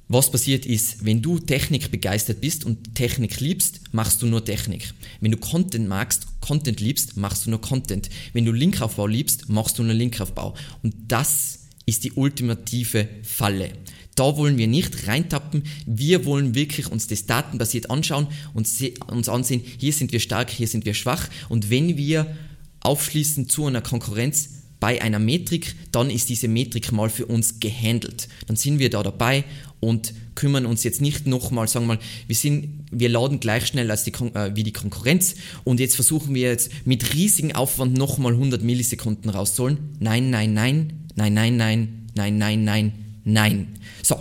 was 0.08 0.30
passiert 0.30 0.64
ist, 0.64 1.04
wenn 1.04 1.20
du 1.20 1.38
Technik 1.38 1.90
begeistert 1.90 2.40
bist 2.40 2.64
und 2.64 2.94
Technik 2.94 3.40
liebst, 3.40 3.80
machst 3.92 4.22
du 4.22 4.26
nur 4.26 4.42
Technik. 4.42 4.94
Wenn 5.20 5.32
du 5.32 5.36
Content 5.36 5.86
magst, 5.86 6.26
Content 6.40 6.80
liebst, 6.80 7.18
machst 7.18 7.44
du 7.44 7.50
nur 7.50 7.60
Content. 7.60 8.08
Wenn 8.32 8.46
du 8.46 8.52
Linkaufbau 8.52 9.06
liebst, 9.06 9.50
machst 9.50 9.78
du 9.78 9.82
nur 9.82 9.92
Linkaufbau. 9.92 10.54
Und 10.82 10.94
das 11.08 11.66
ist 11.84 12.04
die 12.04 12.12
ultimative 12.12 13.06
Falle. 13.22 13.72
Da 14.14 14.36
wollen 14.36 14.56
wir 14.56 14.66
nicht 14.66 15.06
reintappen. 15.06 15.62
Wir 15.86 16.24
wollen 16.24 16.54
wirklich 16.54 16.90
uns 16.90 17.06
das 17.06 17.26
datenbasiert 17.26 17.90
anschauen 17.90 18.28
und 18.54 18.66
uns 19.08 19.28
ansehen, 19.28 19.62
hier 19.78 19.92
sind 19.92 20.10
wir 20.12 20.20
stark, 20.20 20.50
hier 20.50 20.68
sind 20.68 20.86
wir 20.86 20.94
schwach. 20.94 21.28
Und 21.50 21.70
wenn 21.70 21.96
wir 21.98 22.34
aufschließen 22.80 23.48
zu 23.48 23.66
einer 23.66 23.82
Konkurrenz, 23.82 24.57
bei 24.80 25.02
einer 25.02 25.18
Metrik, 25.18 25.74
dann 25.92 26.10
ist 26.10 26.28
diese 26.28 26.48
Metrik 26.48 26.92
mal 26.92 27.10
für 27.10 27.26
uns 27.26 27.60
gehandelt. 27.60 28.28
Dann 28.46 28.56
sind 28.56 28.78
wir 28.78 28.90
da 28.90 29.02
dabei 29.02 29.44
und 29.80 30.14
kümmern 30.34 30.66
uns 30.66 30.84
jetzt 30.84 31.00
nicht 31.00 31.26
nochmal, 31.26 31.68
sagen 31.68 31.86
wir 31.86 31.96
mal, 31.96 32.02
wir 32.26 32.36
sind, 32.36 32.84
wir 32.90 33.08
laden 33.08 33.40
gleich 33.40 33.66
schnell 33.66 33.90
als 33.90 34.04
die, 34.04 34.12
äh, 34.12 34.54
wie 34.54 34.62
die 34.62 34.72
Konkurrenz 34.72 35.34
und 35.64 35.80
jetzt 35.80 35.96
versuchen 35.96 36.34
wir 36.34 36.48
jetzt 36.48 36.70
mit 36.84 37.14
riesigem 37.14 37.52
Aufwand 37.52 37.96
nochmal 37.96 38.32
100 38.32 38.62
Millisekunden 38.62 39.30
rauszuholen. 39.30 39.78
Nein, 39.98 40.30
nein, 40.30 40.54
nein, 40.54 40.92
nein, 41.16 41.34
nein, 41.34 41.56
nein, 41.56 42.08
nein, 42.14 42.38
nein, 42.38 42.64
nein, 42.64 42.92
nein. 43.24 43.66
So. 44.02 44.16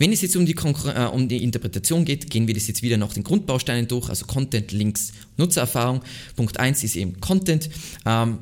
Wenn 0.00 0.12
es 0.12 0.22
jetzt 0.22 0.36
um 0.36 0.46
die, 0.46 0.54
äh, 0.54 1.06
um 1.06 1.28
die 1.28 1.42
Interpretation 1.42 2.04
geht, 2.04 2.30
gehen 2.30 2.46
wir 2.46 2.54
das 2.54 2.68
jetzt 2.68 2.82
wieder 2.82 2.96
nach 2.96 3.12
den 3.12 3.24
Grundbausteinen 3.24 3.88
durch, 3.88 4.08
also 4.08 4.26
Content, 4.26 4.70
Links, 4.70 5.12
Nutzererfahrung. 5.36 6.02
Punkt 6.36 6.60
1 6.60 6.84
ist 6.84 6.94
eben 6.94 7.20
Content. 7.20 7.68
Ähm, 8.06 8.38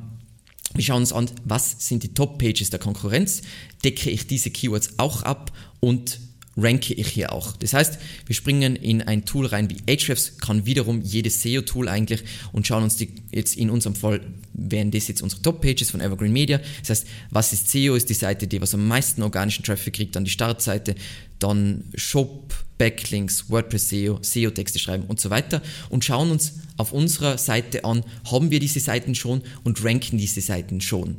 wir 0.77 0.83
schauen 0.83 1.01
uns 1.01 1.13
an, 1.13 1.29
was 1.43 1.75
sind 1.79 2.03
die 2.03 2.13
Top-Pages 2.13 2.69
der 2.69 2.79
Konkurrenz, 2.79 3.41
decke 3.83 4.09
ich 4.09 4.27
diese 4.27 4.51
Keywords 4.51 4.91
auch 4.97 5.23
ab 5.23 5.51
und 5.79 6.19
ranke 6.57 6.93
ich 6.93 7.07
hier 7.07 7.31
auch. 7.31 7.55
Das 7.57 7.73
heißt, 7.73 7.99
wir 8.25 8.35
springen 8.35 8.75
in 8.75 9.01
ein 9.03 9.25
Tool 9.25 9.45
rein 9.45 9.69
wie 9.69 9.77
Ahrefs, 9.87 10.37
kann 10.39 10.65
wiederum 10.65 11.01
jedes 11.01 11.41
SEO-Tool 11.43 11.87
eigentlich 11.87 12.23
und 12.51 12.65
schauen 12.65 12.83
uns 12.83 12.97
die 12.97 13.09
jetzt 13.31 13.55
in 13.55 13.69
unserem 13.69 13.95
Fall, 13.95 14.21
wären 14.53 14.91
das 14.91 15.07
jetzt 15.07 15.21
unsere 15.21 15.41
Top-Pages 15.43 15.91
von 15.91 16.01
Evergreen 16.01 16.33
Media. 16.33 16.59
Das 16.79 16.89
heißt, 16.89 17.07
was 17.29 17.53
ist 17.53 17.69
SEO? 17.69 17.95
Ist 17.95 18.09
die 18.09 18.15
Seite, 18.15 18.47
die 18.47 18.59
was 18.59 18.73
am 18.73 18.87
meisten 18.87 19.21
organischen 19.21 19.63
Traffic 19.63 19.93
kriegt, 19.93 20.15
dann 20.15 20.25
die 20.25 20.31
Startseite, 20.31 20.95
dann 21.39 21.83
Shop, 21.93 22.53
Backlinks, 22.79 23.49
WordPress 23.49 23.89
SEO, 23.89 24.19
SEO-Texte 24.21 24.79
schreiben 24.79 25.03
und 25.07 25.19
so 25.19 25.29
weiter 25.29 25.61
und 25.89 26.03
schauen 26.03 26.31
uns 26.31 26.53
auf 26.77 26.91
unserer 26.91 27.37
Seite 27.37 27.85
an, 27.85 28.03
haben 28.31 28.51
wir 28.51 28.59
diese 28.59 28.79
Seiten 28.79 29.15
schon 29.15 29.41
und 29.63 29.83
ranken 29.83 30.17
diese 30.17 30.41
Seiten 30.41 30.81
schon. 30.81 31.17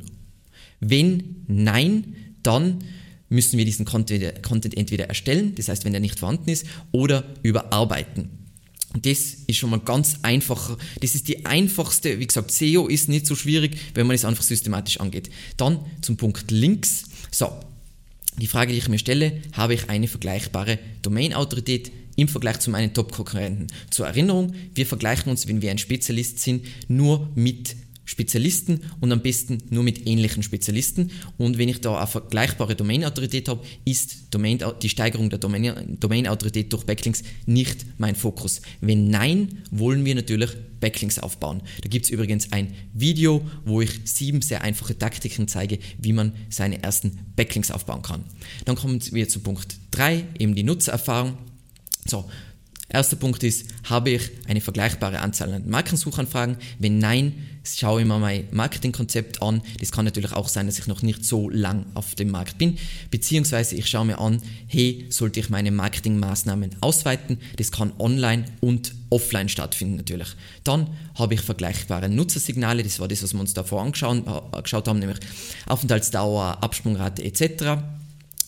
Wenn 0.79 1.43
nein, 1.47 2.15
dann 2.43 2.79
müssen 3.29 3.57
wir 3.57 3.65
diesen 3.65 3.85
Content 3.85 4.77
entweder 4.77 5.05
erstellen, 5.05 5.55
das 5.55 5.69
heißt, 5.69 5.85
wenn 5.85 5.93
der 5.93 6.01
nicht 6.01 6.19
vorhanden 6.19 6.49
ist, 6.49 6.65
oder 6.91 7.23
überarbeiten. 7.43 8.29
Das 9.01 9.19
ist 9.45 9.57
schon 9.57 9.69
mal 9.69 9.79
ganz 9.79 10.17
einfach. 10.23 10.77
Das 10.99 11.13
ist 11.13 11.27
die 11.27 11.45
einfachste, 11.45 12.19
wie 12.19 12.25
gesagt, 12.25 12.49
SEO 12.51 12.87
ist 12.87 13.07
nicht 13.07 13.27
so 13.27 13.35
schwierig, 13.35 13.77
wenn 13.93 14.07
man 14.07 14.15
es 14.15 14.25
einfach 14.25 14.43
systematisch 14.43 14.99
angeht. 14.99 15.29
Dann 15.57 15.79
zum 16.01 16.17
Punkt 16.17 16.49
Links. 16.49 17.05
So, 17.29 17.51
die 18.39 18.47
Frage, 18.47 18.71
die 18.71 18.79
ich 18.79 18.89
mir 18.89 18.97
stelle, 18.97 19.41
habe 19.53 19.75
ich 19.75 19.89
eine 19.89 20.07
vergleichbare 20.07 20.79
Domain-Autorität 21.03 21.91
im 22.15 22.27
Vergleich 22.27 22.59
zu 22.59 22.71
meinen 22.71 22.93
Top-Konkurrenten? 22.93 23.67
Zur 23.91 24.07
Erinnerung, 24.07 24.53
wir 24.73 24.87
vergleichen 24.87 25.29
uns, 25.29 25.47
wenn 25.47 25.61
wir 25.61 25.69
ein 25.69 25.77
Spezialist 25.77 26.39
sind, 26.39 26.65
nur 26.87 27.29
mit 27.35 27.75
Spezialisten 28.09 28.81
und 29.01 29.11
am 29.11 29.21
besten 29.21 29.59
nur 29.69 29.83
mit 29.83 30.07
ähnlichen 30.07 30.41
Spezialisten. 30.41 31.11
Und 31.37 31.59
wenn 31.59 31.69
ich 31.69 31.79
da 31.79 31.95
eine 31.95 32.07
vergleichbare 32.07 32.75
Domain-Autorität 32.75 33.47
habe, 33.47 33.63
ist 33.85 34.33
Domain, 34.33 34.57
die 34.81 34.89
Steigerung 34.89 35.29
der 35.29 35.37
Domain-Autorität 35.37 36.73
durch 36.73 36.85
Backlinks 36.85 37.21
nicht 37.45 37.85
mein 37.99 38.15
Fokus. 38.15 38.63
Wenn 38.81 39.11
nein, 39.11 39.59
wollen 39.69 40.05
wir 40.05 40.15
natürlich 40.15 40.49
Backlinks 40.79 41.19
aufbauen. 41.19 41.61
Da 41.83 41.89
gibt 41.89 42.05
es 42.05 42.11
übrigens 42.11 42.51
ein 42.51 42.73
Video, 42.95 43.47
wo 43.63 43.79
ich 43.81 43.91
sieben 44.05 44.41
sehr 44.41 44.63
einfache 44.63 44.97
Taktiken 44.97 45.47
zeige, 45.47 45.77
wie 45.99 46.13
man 46.13 46.33
seine 46.49 46.81
ersten 46.81 47.19
Backlinks 47.35 47.69
aufbauen 47.69 48.01
kann. 48.01 48.23
Dann 48.65 48.75
kommen 48.75 48.99
wir 49.11 49.29
zu 49.29 49.41
Punkt 49.41 49.77
3, 49.91 50.25
eben 50.39 50.55
die 50.55 50.63
Nutzererfahrung. 50.63 51.37
So, 52.07 52.27
Erster 52.91 53.17
Punkt 53.17 53.43
ist, 53.43 53.67
habe 53.87 54.09
ich 54.09 54.31
eine 54.47 54.61
vergleichbare 54.61 55.19
Anzahl 55.19 55.53
an 55.53 55.69
Markensuchanfragen? 55.69 56.57
Wenn 56.79 56.97
nein, 56.97 57.33
schaue 57.63 58.01
ich 58.01 58.07
mir 58.07 58.17
mein 58.17 58.47
Marketingkonzept 58.51 59.43
an. 59.43 59.61
Das 59.79 59.91
kann 59.91 60.05
natürlich 60.05 60.33
auch 60.33 60.47
sein, 60.47 60.65
dass 60.65 60.79
ich 60.79 60.87
noch 60.87 61.03
nicht 61.03 61.23
so 61.23 61.49
lang 61.49 61.85
auf 61.93 62.15
dem 62.15 62.31
Markt 62.31 62.57
bin. 62.57 62.79
Beziehungsweise 63.11 63.75
ich 63.75 63.87
schaue 63.87 64.05
mir 64.05 64.17
an, 64.17 64.41
hey, 64.65 65.05
sollte 65.09 65.39
ich 65.39 65.51
meine 65.51 65.69
Marketingmaßnahmen 65.69 66.77
ausweiten? 66.81 67.37
Das 67.57 67.71
kann 67.71 67.93
online 67.99 68.45
und 68.59 68.95
offline 69.11 69.49
stattfinden 69.49 69.97
natürlich. 69.97 70.29
Dann 70.63 70.87
habe 71.13 71.35
ich 71.35 71.41
vergleichbare 71.41 72.09
Nutzersignale, 72.09 72.81
das 72.81 72.99
war 72.99 73.07
das, 73.07 73.21
was 73.21 73.33
wir 73.33 73.39
uns 73.39 73.53
davor 73.53 73.83
angeschaut 73.83 74.87
haben, 74.87 74.99
nämlich 74.99 75.19
Aufenthaltsdauer, 75.67 76.63
Absprungrate 76.63 77.23
etc. 77.23 77.83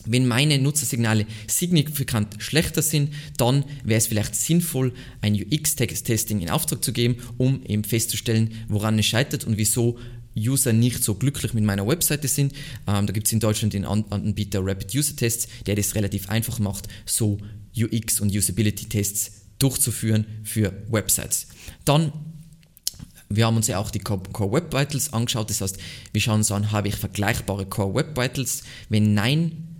Wenn 0.05 0.27
meine 0.27 0.58
Nutzersignale 0.60 1.25
signifikant 1.48 2.36
schlechter 2.39 2.81
sind, 2.81 3.13
dann 3.38 3.65
wäre 3.84 3.98
es 3.98 4.08
vielleicht 4.08 4.36
sinnvoll, 4.36 4.93
ein 5.22 5.36
UX-Testing 5.36 6.41
in 6.41 6.50
Auftrag 6.50 6.84
zu 6.84 6.91
geben, 6.93 7.17
um 7.38 7.63
eben 7.65 7.84
festzustellen, 7.84 8.51
woran 8.67 8.98
es 9.00 9.05
scheitert 9.05 9.43
und 9.43 9.58
wieso 9.58 10.00
User 10.38 10.74
nicht 10.74 11.03
so 11.03 11.15
glücklich 11.15 11.53
mit 11.53 11.63
meiner 11.63 11.86
Webseite 11.88 12.27
sind. 12.27 12.53
Ähm, 12.88 13.05
da 13.05 13.13
gibt 13.13 13.27
es 13.27 13.34
in 13.34 13.39
Deutschland 13.39 13.74
den 13.74 13.86
Anbieter 13.86 14.62
Rapid 14.63 14.96
User 14.96 15.15
Tests, 15.15 15.48
der 15.65 15.75
das 15.75 15.96
relativ 15.96 16.29
einfach 16.29 16.60
macht, 16.60 16.88
so 17.05 17.38
UX- 17.75 18.22
und 18.22 18.36
Usability-Tests 18.36 19.31
durchzuführen 19.60 20.25
für 20.43 20.74
Websites. 20.89 21.48
Dann 21.86 22.12
wir 23.34 23.46
haben 23.46 23.55
uns 23.55 23.67
ja 23.67 23.77
auch 23.77 23.91
die 23.91 24.00
Core 24.00 24.51
Web 24.51 24.74
Vitals 24.74 25.13
angeschaut. 25.13 25.50
Das 25.50 25.62
heißt, 25.62 25.77
wir 26.12 26.20
schauen 26.20 26.39
uns 26.39 26.51
an, 26.51 26.74
habe 26.74 26.89
ich 26.89 26.98
vergleichbare 26.98 27.65
Core 27.65 27.96
Web 27.96 28.17
Vitals? 28.17 28.63
Wenn 28.89 29.13
nein, 29.13 29.70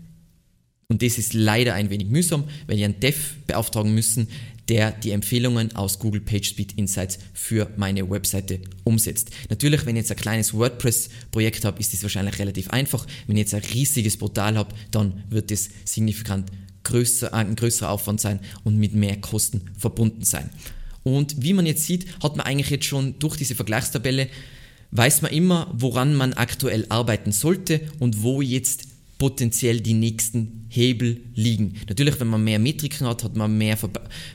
und 0.92 1.02
das 1.02 1.18
ist 1.18 1.34
leider 1.34 1.74
ein 1.74 1.90
wenig 1.90 2.10
mühsam, 2.10 2.44
weil 2.68 2.76
wir 2.76 2.84
einen 2.84 3.00
Dev 3.00 3.18
beauftragen 3.48 3.96
müssen, 3.96 4.28
der 4.68 4.92
die 4.92 5.12
Empfehlungen 5.12 5.74
aus 5.74 6.00
Google 6.00 6.20
PageSpeed 6.20 6.74
Insights 6.74 7.18
für 7.34 7.70
meine 7.78 8.10
Webseite 8.10 8.60
umsetzt. 8.84 9.30
Natürlich, 9.50 9.86
wenn 9.86 9.96
ich 9.96 10.02
jetzt 10.02 10.12
ein 10.12 10.18
kleines 10.18 10.54
WordPress-Projekt 10.54 11.64
habe, 11.64 11.80
ist 11.80 11.94
das 11.94 12.04
wahrscheinlich 12.04 12.40
relativ 12.40 12.70
einfach. 12.72 13.08
Wenn 13.26 13.38
ich 13.38 13.44
jetzt 13.44 13.54
ein 13.54 13.62
riesiges 13.74 14.18
Portal 14.18 14.58
habe, 14.58 14.76
dann 14.92 15.24
wird 15.30 15.50
das 15.50 15.70
signifikant 15.86 16.52
größer, 16.84 17.34
ein 17.34 17.56
größerer 17.56 17.90
Aufwand 17.90 18.20
sein 18.20 18.42
und 18.66 18.78
mit 18.78 18.94
mehr 18.94 19.16
Kosten 19.16 19.62
verbunden 19.78 20.26
sein. 20.26 20.50
Und 21.04 21.42
wie 21.42 21.54
man 21.54 21.66
jetzt 21.66 21.86
sieht, 21.86 22.06
hat 22.22 22.36
man 22.36 22.46
eigentlich 22.46 22.70
jetzt 22.70 22.86
schon 22.86 23.18
durch 23.18 23.38
diese 23.38 23.56
Vergleichstabelle 23.56 24.28
weiß 24.92 25.22
man 25.22 25.32
immer, 25.32 25.74
woran 25.74 26.16
man 26.16 26.34
aktuell 26.34 26.86
arbeiten 26.90 27.32
sollte 27.32 27.80
und 28.00 28.24
wo 28.24 28.42
jetzt 28.42 28.91
potenziell 29.22 29.82
die 29.82 29.94
nächsten 29.94 30.66
Hebel 30.68 31.22
liegen. 31.36 31.76
Natürlich, 31.88 32.20
wenn 32.20 32.30
man 32.30 32.44
mehr 32.44 32.58
Metriken 32.58 33.06
hat, 33.06 33.24
hat 33.24 33.36
man 33.36 33.56
mehr, 33.56 33.78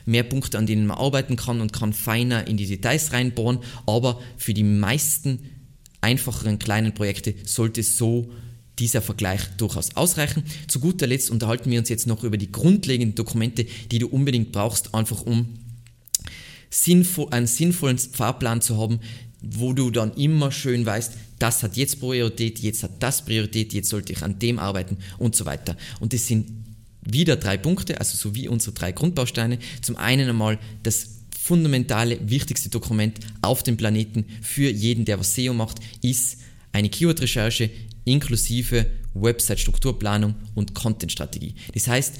mehr 0.05 0.23
Punkte, 0.23 0.57
an 0.57 0.65
denen 0.65 0.87
man 0.87 0.97
arbeiten 0.97 1.35
kann 1.35 1.59
und 1.59 1.73
kann 1.73 1.91
feiner 1.91 2.47
in 2.47 2.55
die 2.55 2.67
Details 2.67 3.11
reinbohren, 3.11 3.59
aber 3.85 4.21
für 4.37 4.53
die 4.53 4.63
meisten 4.63 5.39
einfacheren 5.99 6.57
kleinen 6.57 6.93
Projekte 6.93 7.35
sollte 7.43 7.83
so 7.83 8.31
dieser 8.79 9.01
Vergleich 9.01 9.41
durchaus 9.57 9.93
ausreichen. 9.97 10.45
Zu 10.69 10.79
guter 10.79 11.05
Letzt 11.05 11.31
unterhalten 11.31 11.69
wir 11.69 11.79
uns 11.79 11.89
jetzt 11.89 12.07
noch 12.07 12.23
über 12.23 12.37
die 12.37 12.53
grundlegenden 12.53 13.13
Dokumente, 13.13 13.65
die 13.91 13.99
du 13.99 14.07
unbedingt 14.07 14.53
brauchst, 14.53 14.95
einfach 14.95 15.21
um 15.21 15.55
sinnvoll, 16.69 17.27
einen 17.31 17.47
sinnvollen 17.47 17.97
Fahrplan 17.97 18.61
zu 18.61 18.77
haben, 18.77 19.01
wo 19.49 19.73
du 19.73 19.91
dann 19.91 20.13
immer 20.13 20.51
schön 20.51 20.85
weißt, 20.85 21.13
das 21.39 21.63
hat 21.63 21.77
jetzt 21.77 21.99
Priorität, 21.99 22.59
jetzt 22.59 22.83
hat 22.83 23.01
das 23.01 23.23
Priorität, 23.23 23.73
jetzt 23.73 23.89
sollte 23.89 24.13
ich 24.13 24.23
an 24.23 24.39
dem 24.39 24.59
arbeiten 24.59 24.97
und 25.17 25.35
so 25.35 25.45
weiter. 25.45 25.77
Und 25.99 26.13
das 26.13 26.27
sind 26.27 26.47
wieder 27.01 27.37
drei 27.37 27.57
Punkte, 27.57 27.99
also 27.99 28.17
so 28.17 28.35
wie 28.35 28.47
unsere 28.47 28.73
drei 28.73 28.91
Grundbausteine. 28.91 29.59
Zum 29.81 29.95
einen 29.95 30.29
einmal 30.29 30.59
das 30.83 31.17
fundamentale, 31.39 32.19
wichtigste 32.29 32.69
Dokument 32.69 33.19
auf 33.41 33.63
dem 33.63 33.77
Planeten 33.77 34.25
für 34.41 34.69
jeden, 34.69 35.05
der 35.05 35.19
was 35.19 35.33
SEO 35.35 35.53
macht, 35.53 35.79
ist 36.01 36.39
eine 36.73 36.89
Keyword-Recherche 36.89 37.69
inklusive 38.03 38.85
Website-Strukturplanung 39.13 40.35
und 40.55 40.73
Content-Strategie. 40.73 41.55
Das 41.73 41.87
heißt, 41.87 42.15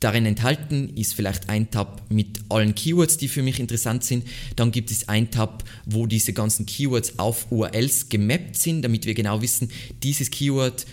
Darin 0.00 0.24
enthalten 0.24 0.96
ist 0.96 1.14
vielleicht 1.14 1.50
ein 1.50 1.70
Tab 1.70 2.02
mit 2.08 2.40
allen 2.48 2.74
Keywords, 2.74 3.18
die 3.18 3.28
für 3.28 3.42
mich 3.42 3.60
interessant 3.60 4.02
sind. 4.02 4.24
Dann 4.56 4.72
gibt 4.72 4.90
es 4.90 5.08
ein 5.08 5.30
Tab, 5.30 5.62
wo 5.84 6.06
diese 6.06 6.32
ganzen 6.32 6.64
Keywords 6.64 7.18
auf 7.18 7.52
URLs 7.52 8.08
gemappt 8.08 8.56
sind, 8.56 8.80
damit 8.82 9.04
wir 9.04 9.12
genau 9.12 9.42
wissen, 9.42 9.70
dieses 10.02 10.30
Keyword 10.30 10.86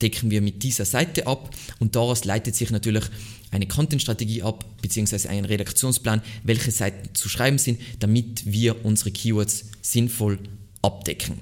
decken 0.00 0.30
wir 0.30 0.40
mit 0.40 0.62
dieser 0.62 0.84
Seite 0.84 1.26
ab 1.26 1.50
und 1.78 1.96
daraus 1.96 2.24
leitet 2.24 2.56
sich 2.56 2.70
natürlich 2.70 3.04
eine 3.50 3.66
Content-Strategie 3.66 4.42
ab, 4.42 4.64
beziehungsweise 4.80 5.28
ein 5.28 5.44
Redaktionsplan, 5.44 6.22
welche 6.42 6.70
Seiten 6.70 7.14
zu 7.14 7.28
schreiben 7.28 7.58
sind, 7.58 7.80
damit 8.00 8.44
wir 8.46 8.84
unsere 8.84 9.10
Keywords 9.10 9.66
sinnvoll 9.80 10.38
abdecken. 10.80 11.38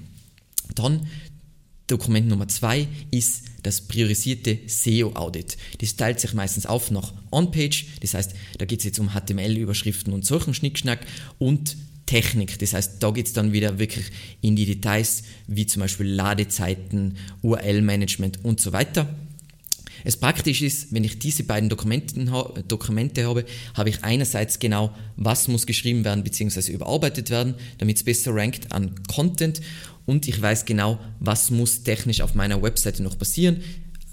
Dann 0.75 1.07
Dokument 1.91 2.27
Nummer 2.27 2.47
zwei 2.47 2.87
ist 3.11 3.43
das 3.63 3.81
priorisierte 3.81 4.59
SEO-Audit. 4.65 5.57
Das 5.79 5.95
teilt 5.95 6.19
sich 6.19 6.33
meistens 6.33 6.65
auf 6.65 6.89
nach 6.89 7.13
On-Page, 7.31 7.85
das 8.01 8.13
heißt, 8.13 8.33
da 8.57 8.65
geht 8.65 8.79
es 8.79 8.85
jetzt 8.85 8.99
um 8.99 9.09
HTML-Überschriften 9.09 10.13
und 10.13 10.25
solchen 10.25 10.53
Schnickschnack 10.53 10.99
und 11.37 11.77
Technik. 12.05 12.59
Das 12.59 12.73
heißt, 12.73 13.01
da 13.01 13.11
geht 13.11 13.27
es 13.27 13.33
dann 13.33 13.53
wieder 13.53 13.79
wirklich 13.79 14.05
in 14.41 14.55
die 14.55 14.65
Details, 14.65 15.23
wie 15.47 15.65
zum 15.65 15.81
Beispiel 15.81 16.07
Ladezeiten, 16.07 17.17
URL-Management 17.41 18.43
und 18.43 18.59
so 18.59 18.73
weiter. 18.73 19.07
Es 20.03 20.17
praktisch 20.17 20.61
ist, 20.61 20.93
wenn 20.93 21.03
ich 21.03 21.19
diese 21.19 21.43
beiden 21.43 21.69
Dokumente 21.69 22.31
habe, 22.31 23.45
habe 23.73 23.89
ich 23.89 24.03
einerseits 24.03 24.59
genau, 24.59 24.95
was 25.15 25.47
muss 25.47 25.65
geschrieben 25.65 26.03
werden 26.03 26.23
bzw. 26.23 26.71
überarbeitet 26.71 27.29
werden, 27.29 27.55
damit 27.77 27.97
es 27.97 28.03
besser 28.03 28.35
rankt 28.35 28.71
an 28.71 28.95
Content 29.07 29.61
und 30.05 30.27
ich 30.27 30.41
weiß 30.41 30.65
genau, 30.65 30.99
was 31.19 31.51
muss 31.51 31.83
technisch 31.83 32.21
auf 32.21 32.35
meiner 32.35 32.61
Webseite 32.61 33.03
noch 33.03 33.17
passieren. 33.17 33.61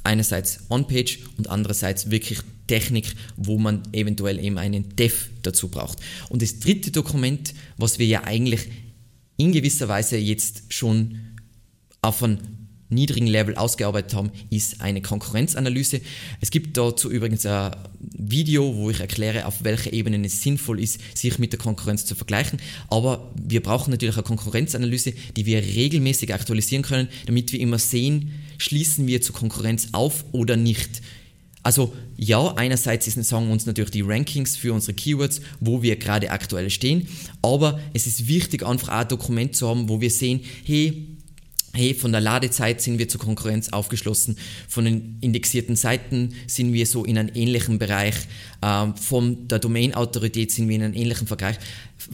Einerseits 0.05 0.61
On-Page 0.71 1.21
und 1.37 1.51
andererseits 1.51 2.11
wirklich 2.11 2.41
Technik, 2.67 3.15
wo 3.37 3.59
man 3.59 3.83
eventuell 3.93 4.39
eben 4.39 4.59
einen 4.59 4.95
Dev 4.97 5.31
dazu 5.43 5.69
braucht. 5.69 5.99
Und 6.29 6.43
das 6.43 6.61
dritte 6.61 6.91
Dokument, 6.91 7.55
was 7.79 7.99
wir 7.99 8.07
ja 8.07 8.25
eigentlich 8.25 8.69
in 9.37 9.53
gewisser 9.53 9.89
Weise 9.89 10.17
jetzt 10.17 10.65
schon 10.73 11.19
auf 12.03 12.23
einen 12.23 12.58
niedrigen 12.91 13.27
Level 13.27 13.57
ausgearbeitet 13.57 14.15
haben, 14.15 14.31
ist 14.51 14.81
eine 14.81 15.03
Konkurrenzanalyse. 15.03 16.01
Es 16.41 16.51
gibt 16.51 16.77
dazu 16.77 17.11
übrigens 17.11 17.45
ein 17.47 17.73
Video, 18.01 18.75
wo 18.77 18.91
ich 18.91 19.01
erkläre, 19.01 19.47
auf 19.47 19.65
welcher 19.65 19.93
Ebene 19.93 20.25
es 20.25 20.43
sinnvoll 20.43 20.81
ist, 20.81 21.01
sich 21.17 21.39
mit 21.39 21.53
der 21.53 21.59
Konkurrenz 21.59 22.05
zu 22.05 22.15
vergleichen. 22.15 22.61
Aber 22.89 23.33
wir 23.41 23.63
brauchen 23.63 23.91
natürlich 23.91 24.17
eine 24.17 24.25
Konkurrenzanalyse, 24.25 25.13
die 25.37 25.47
wir 25.47 25.63
regelmäßig 25.63 26.33
aktualisieren 26.33 26.83
können, 26.83 27.09
damit 27.27 27.53
wir 27.53 27.61
immer 27.61 27.79
sehen, 27.79 28.33
schließen 28.59 29.07
wir 29.07 29.21
zur 29.23 29.35
Konkurrenz 29.35 29.89
auf 29.93 30.25
oder 30.33 30.57
nicht. 30.57 31.03
Also 31.63 31.93
ja, 32.17 32.55
einerseits 32.55 33.07
sagen 33.29 33.51
uns 33.51 33.67
natürlich 33.67 33.91
die 33.91 34.01
Rankings 34.01 34.57
für 34.57 34.73
unsere 34.73 34.95
Keywords, 34.95 35.41
wo 35.61 35.83
wir 35.83 35.97
gerade 35.97 36.31
aktuell 36.31 36.71
stehen, 36.71 37.09
aber 37.43 37.81
es 37.93 38.07
ist 38.07 38.27
wichtig, 38.29 38.65
einfach 38.65 38.89
ein 38.89 39.09
Dokument 39.09 39.55
zu 39.55 39.69
haben, 39.69 39.89
wo 39.89 40.01
wir 40.01 40.11
sehen, 40.11 40.41
hey, 40.65 41.18
hey, 41.79 41.95
von 41.95 42.11
der 42.13 42.21
Ladezeit 42.21 42.83
sind 42.83 42.99
wir 42.99 43.09
zur 43.09 43.21
Konkurrenz 43.21 43.69
aufgeschlossen, 43.71 44.37
von 44.69 44.85
den 44.85 45.19
indexierten 45.21 45.77
Seiten 45.77 46.35
sind 46.47 46.73
wir 46.73 46.87
so 46.87 47.05
in 47.05 47.17
einem 47.17 47.31
ähnlichen 47.35 47.79
Bereich, 47.79 48.17
äh, 48.61 48.87
von 49.01 49.47
der 49.47 49.61
Domain-Autorität 49.61 50.51
sind 50.51 50.69
wir 50.69 50.77
in 50.77 50.83
einem 50.83 50.95
ähnlichen 50.95 51.29
Vergleich, 51.29 51.57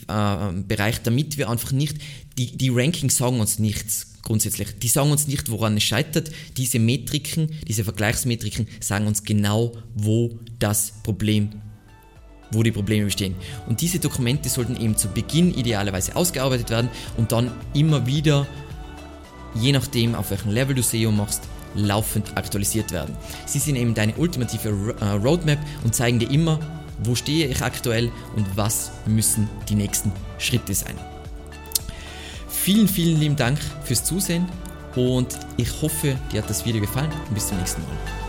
äh, 0.07 0.51
Bereich, 0.67 1.01
damit 1.01 1.37
wir 1.37 1.49
einfach 1.49 1.71
nicht, 1.71 1.97
die, 2.37 2.55
die 2.55 2.69
Rankings 2.69 3.17
sagen 3.17 3.39
uns 3.39 3.59
nichts 3.59 4.13
grundsätzlich, 4.21 4.69
die 4.81 4.87
sagen 4.87 5.11
uns 5.11 5.27
nicht, 5.27 5.49
woran 5.49 5.77
es 5.77 5.83
scheitert, 5.83 6.31
diese 6.57 6.79
Metriken, 6.79 7.49
diese 7.67 7.83
Vergleichsmetriken 7.83 8.67
sagen 8.79 9.07
uns 9.07 9.23
genau, 9.23 9.73
wo 9.95 10.39
das 10.59 10.93
Problem 11.03 11.49
wo 12.51 12.63
die 12.63 12.71
Probleme 12.71 13.05
bestehen. 13.05 13.35
Und 13.67 13.81
diese 13.81 13.99
Dokumente 13.99 14.49
sollten 14.49 14.79
eben 14.79 14.95
zu 14.95 15.09
Beginn 15.09 15.53
idealerweise 15.53 16.15
ausgearbeitet 16.15 16.69
werden 16.69 16.89
und 17.17 17.31
dann 17.31 17.51
immer 17.73 18.05
wieder 18.05 18.47
je 19.55 19.71
nachdem 19.71 20.15
auf 20.15 20.31
welchem 20.31 20.51
Level 20.51 20.75
du 20.75 20.83
SEO 20.83 21.11
machst, 21.11 21.43
laufend 21.75 22.37
aktualisiert 22.37 22.91
werden. 22.91 23.15
Sie 23.45 23.59
sind 23.59 23.75
eben 23.75 23.93
deine 23.93 24.13
ultimative 24.15 24.95
äh, 24.99 25.05
Roadmap 25.05 25.59
und 25.83 25.93
zeigen 25.93 26.19
dir 26.19 26.29
immer, 26.29 26.59
wo 27.03 27.15
stehe 27.15 27.47
ich 27.47 27.61
aktuell 27.61 28.11
und 28.35 28.45
was 28.55 28.91
müssen 29.05 29.49
die 29.67 29.75
nächsten 29.75 30.11
Schritte 30.37 30.73
sein. 30.73 30.95
Vielen, 32.47 32.87
vielen 32.87 33.19
lieben 33.19 33.35
Dank 33.35 33.59
fürs 33.83 34.03
Zusehen 34.03 34.47
und 34.95 35.37
ich 35.57 35.81
hoffe, 35.81 36.15
dir 36.31 36.41
hat 36.41 36.49
das 36.49 36.65
Video 36.65 36.81
gefallen 36.81 37.11
und 37.27 37.33
bis 37.33 37.47
zum 37.47 37.57
nächsten 37.57 37.81
Mal. 37.81 38.24